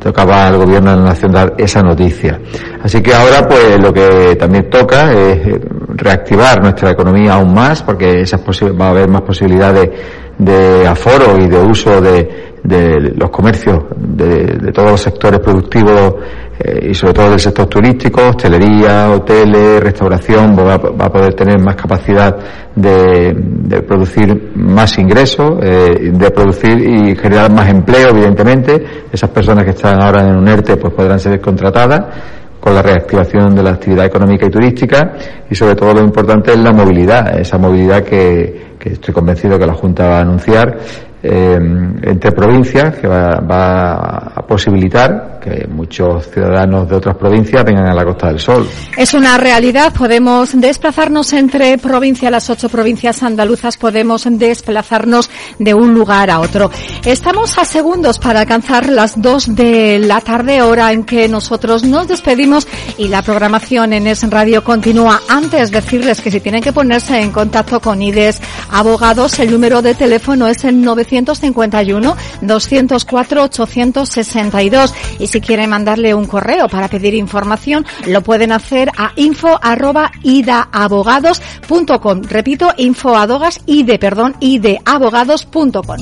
Tocaba 0.00 0.48
al 0.48 0.56
gobierno 0.56 0.90
de 0.90 0.96
la 0.96 1.02
nación 1.04 1.30
dar 1.30 1.54
esa 1.58 1.82
noticia. 1.82 2.40
Así 2.82 3.00
que 3.00 3.14
ahora 3.14 3.46
pues 3.46 3.78
lo 3.80 3.92
que 3.92 4.36
también 4.36 4.68
toca 4.70 5.12
es 5.12 5.60
reactivar 5.88 6.62
nuestra 6.62 6.90
economía 6.90 7.34
aún 7.34 7.52
más 7.54 7.82
porque 7.82 8.22
esas 8.22 8.40
va 8.40 8.86
a 8.86 8.90
haber 8.90 9.08
más 9.08 9.22
posibilidades 9.22 9.90
de 10.38 10.86
aforo 10.86 11.38
y 11.38 11.48
de 11.48 11.58
uso 11.58 12.00
de, 12.00 12.52
de 12.62 13.12
los 13.16 13.30
comercios 13.30 13.84
de, 13.96 14.72
todos 14.72 14.92
los 14.92 15.00
sectores 15.00 15.40
productivos 15.40 16.14
eh, 16.58 16.90
y 16.90 16.94
sobre 16.94 17.12
todo 17.12 17.30
del 17.30 17.40
sector 17.40 17.66
turístico, 17.66 18.28
hostelería, 18.28 19.10
hoteles, 19.10 19.82
restauración, 19.82 20.56
va, 20.56 20.74
a 20.74 21.12
poder 21.12 21.34
tener 21.34 21.58
más 21.60 21.74
capacidad 21.74 22.36
de, 22.74 23.34
de 23.34 23.82
producir 23.82 24.52
más 24.54 24.96
ingresos, 24.98 25.58
eh, 25.62 26.10
de 26.12 26.30
producir 26.30 26.78
y 26.78 27.16
generar 27.16 27.50
más 27.50 27.68
empleo, 27.68 28.10
evidentemente. 28.10 29.04
Esas 29.10 29.30
personas 29.30 29.64
que 29.64 29.70
están 29.70 30.00
ahora 30.00 30.28
en 30.28 30.36
un 30.36 30.46
ERTE 30.46 30.76
pues 30.76 30.92
podrán 30.94 31.18
ser 31.18 31.40
contratadas 31.40 32.41
con 32.62 32.76
la 32.76 32.80
reactivación 32.80 33.56
de 33.56 33.62
la 33.64 33.70
actividad 33.70 34.06
económica 34.06 34.46
y 34.46 34.50
turística 34.50 35.14
y 35.50 35.54
sobre 35.56 35.74
todo 35.74 35.94
lo 35.94 36.00
importante 36.00 36.52
es 36.52 36.58
la 36.60 36.70
movilidad, 36.72 37.36
esa 37.36 37.58
movilidad 37.58 38.04
que, 38.04 38.76
estoy 38.84 39.12
convencido 39.12 39.58
que 39.58 39.66
la 39.66 39.74
Junta 39.74 40.06
va 40.06 40.18
a 40.18 40.20
anunciar 40.20 40.78
eh, 41.22 41.58
entre 42.02 42.32
provincias 42.32 42.96
que 42.96 43.06
va, 43.06 43.32
a 44.34 44.42
posibilitar 44.46 45.38
que 45.40 45.66
muchos 45.68 46.30
ciudadanos 46.30 46.88
de 46.88 46.96
otras 46.96 47.16
provincias 47.16 47.64
vengan 47.64 47.86
a 47.86 47.94
la 47.94 48.04
Costa 48.04 48.28
del 48.28 48.38
Sol. 48.38 48.68
Es 48.96 49.14
una 49.14 49.36
realidad, 49.38 49.92
podemos 49.92 50.58
desplazarnos 50.60 51.32
entre 51.32 51.78
provincias, 51.78 52.30
las 52.30 52.48
ocho 52.50 52.68
provincias 52.68 53.22
andaluzas, 53.22 53.76
podemos 53.76 54.26
desplazarnos 54.30 55.30
de 55.58 55.74
un 55.74 55.94
lugar 55.94 56.30
a 56.30 56.40
otro. 56.40 56.70
Estamos 57.04 57.58
a 57.58 57.64
segundos 57.64 58.18
para 58.18 58.40
alcanzar 58.40 58.88
las 58.88 59.20
dos 59.20 59.54
de 59.54 59.98
la 59.98 60.20
tarde, 60.20 60.62
hora 60.62 60.92
en 60.92 61.04
que 61.04 61.28
nosotros 61.28 61.84
nos 61.84 62.08
despedimos 62.08 62.68
y 62.98 63.08
la 63.08 63.22
programación 63.22 63.92
en 63.92 64.06
Es 64.06 64.28
Radio 64.28 64.62
continúa. 64.62 65.20
Antes 65.28 65.70
decirles 65.70 66.20
que 66.20 66.30
si 66.30 66.40
tienen 66.40 66.62
que 66.62 66.72
ponerse 66.72 67.20
en 67.20 67.32
contacto 67.32 67.80
con 67.80 68.00
IDES 68.00 68.40
Abogados. 68.70 69.38
El 69.38 69.50
número 69.50 69.82
de 69.82 69.94
teléfono 69.94 70.48
es 70.48 70.64
el 70.64 70.80
951 71.12 72.16
204 72.40 73.42
862. 73.44 74.94
Y 75.18 75.26
si 75.26 75.40
quieren 75.40 75.70
mandarle 75.70 76.14
un 76.14 76.26
correo 76.26 76.68
para 76.68 76.88
pedir 76.88 77.14
información, 77.14 77.86
lo 78.06 78.22
pueden 78.22 78.52
hacer 78.52 78.90
a 78.96 79.12
info 79.16 79.58
arroba 79.62 80.10
idaabogados.com. 80.22 82.22
Repito, 82.22 82.72
info 82.76 83.16
adogas, 83.16 83.60
ide, 83.66 83.98
perdón, 83.98 84.34
ideabogados.com. 84.40 85.96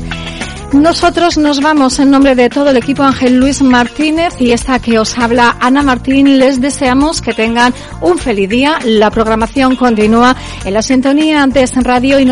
Nosotros 0.72 1.36
nos 1.36 1.60
vamos 1.60 1.98
en 1.98 2.12
nombre 2.12 2.36
de 2.36 2.48
todo 2.48 2.70
el 2.70 2.76
equipo 2.76 3.02
Ángel 3.02 3.38
Luis 3.38 3.60
Martínez 3.60 4.40
y 4.40 4.52
esta 4.52 4.78
que 4.78 5.00
os 5.00 5.18
habla 5.18 5.56
Ana 5.60 5.82
Martín. 5.82 6.38
Les 6.38 6.60
deseamos 6.60 7.20
que 7.20 7.34
tengan 7.34 7.74
un 8.00 8.18
feliz 8.18 8.48
día. 8.48 8.78
La 8.84 9.10
programación 9.10 9.74
continúa 9.74 10.36
en 10.64 10.72
la 10.72 10.80
sintonía 10.80 11.42
antes 11.42 11.76
en 11.76 11.82
radio 11.82 12.20
y 12.20 12.24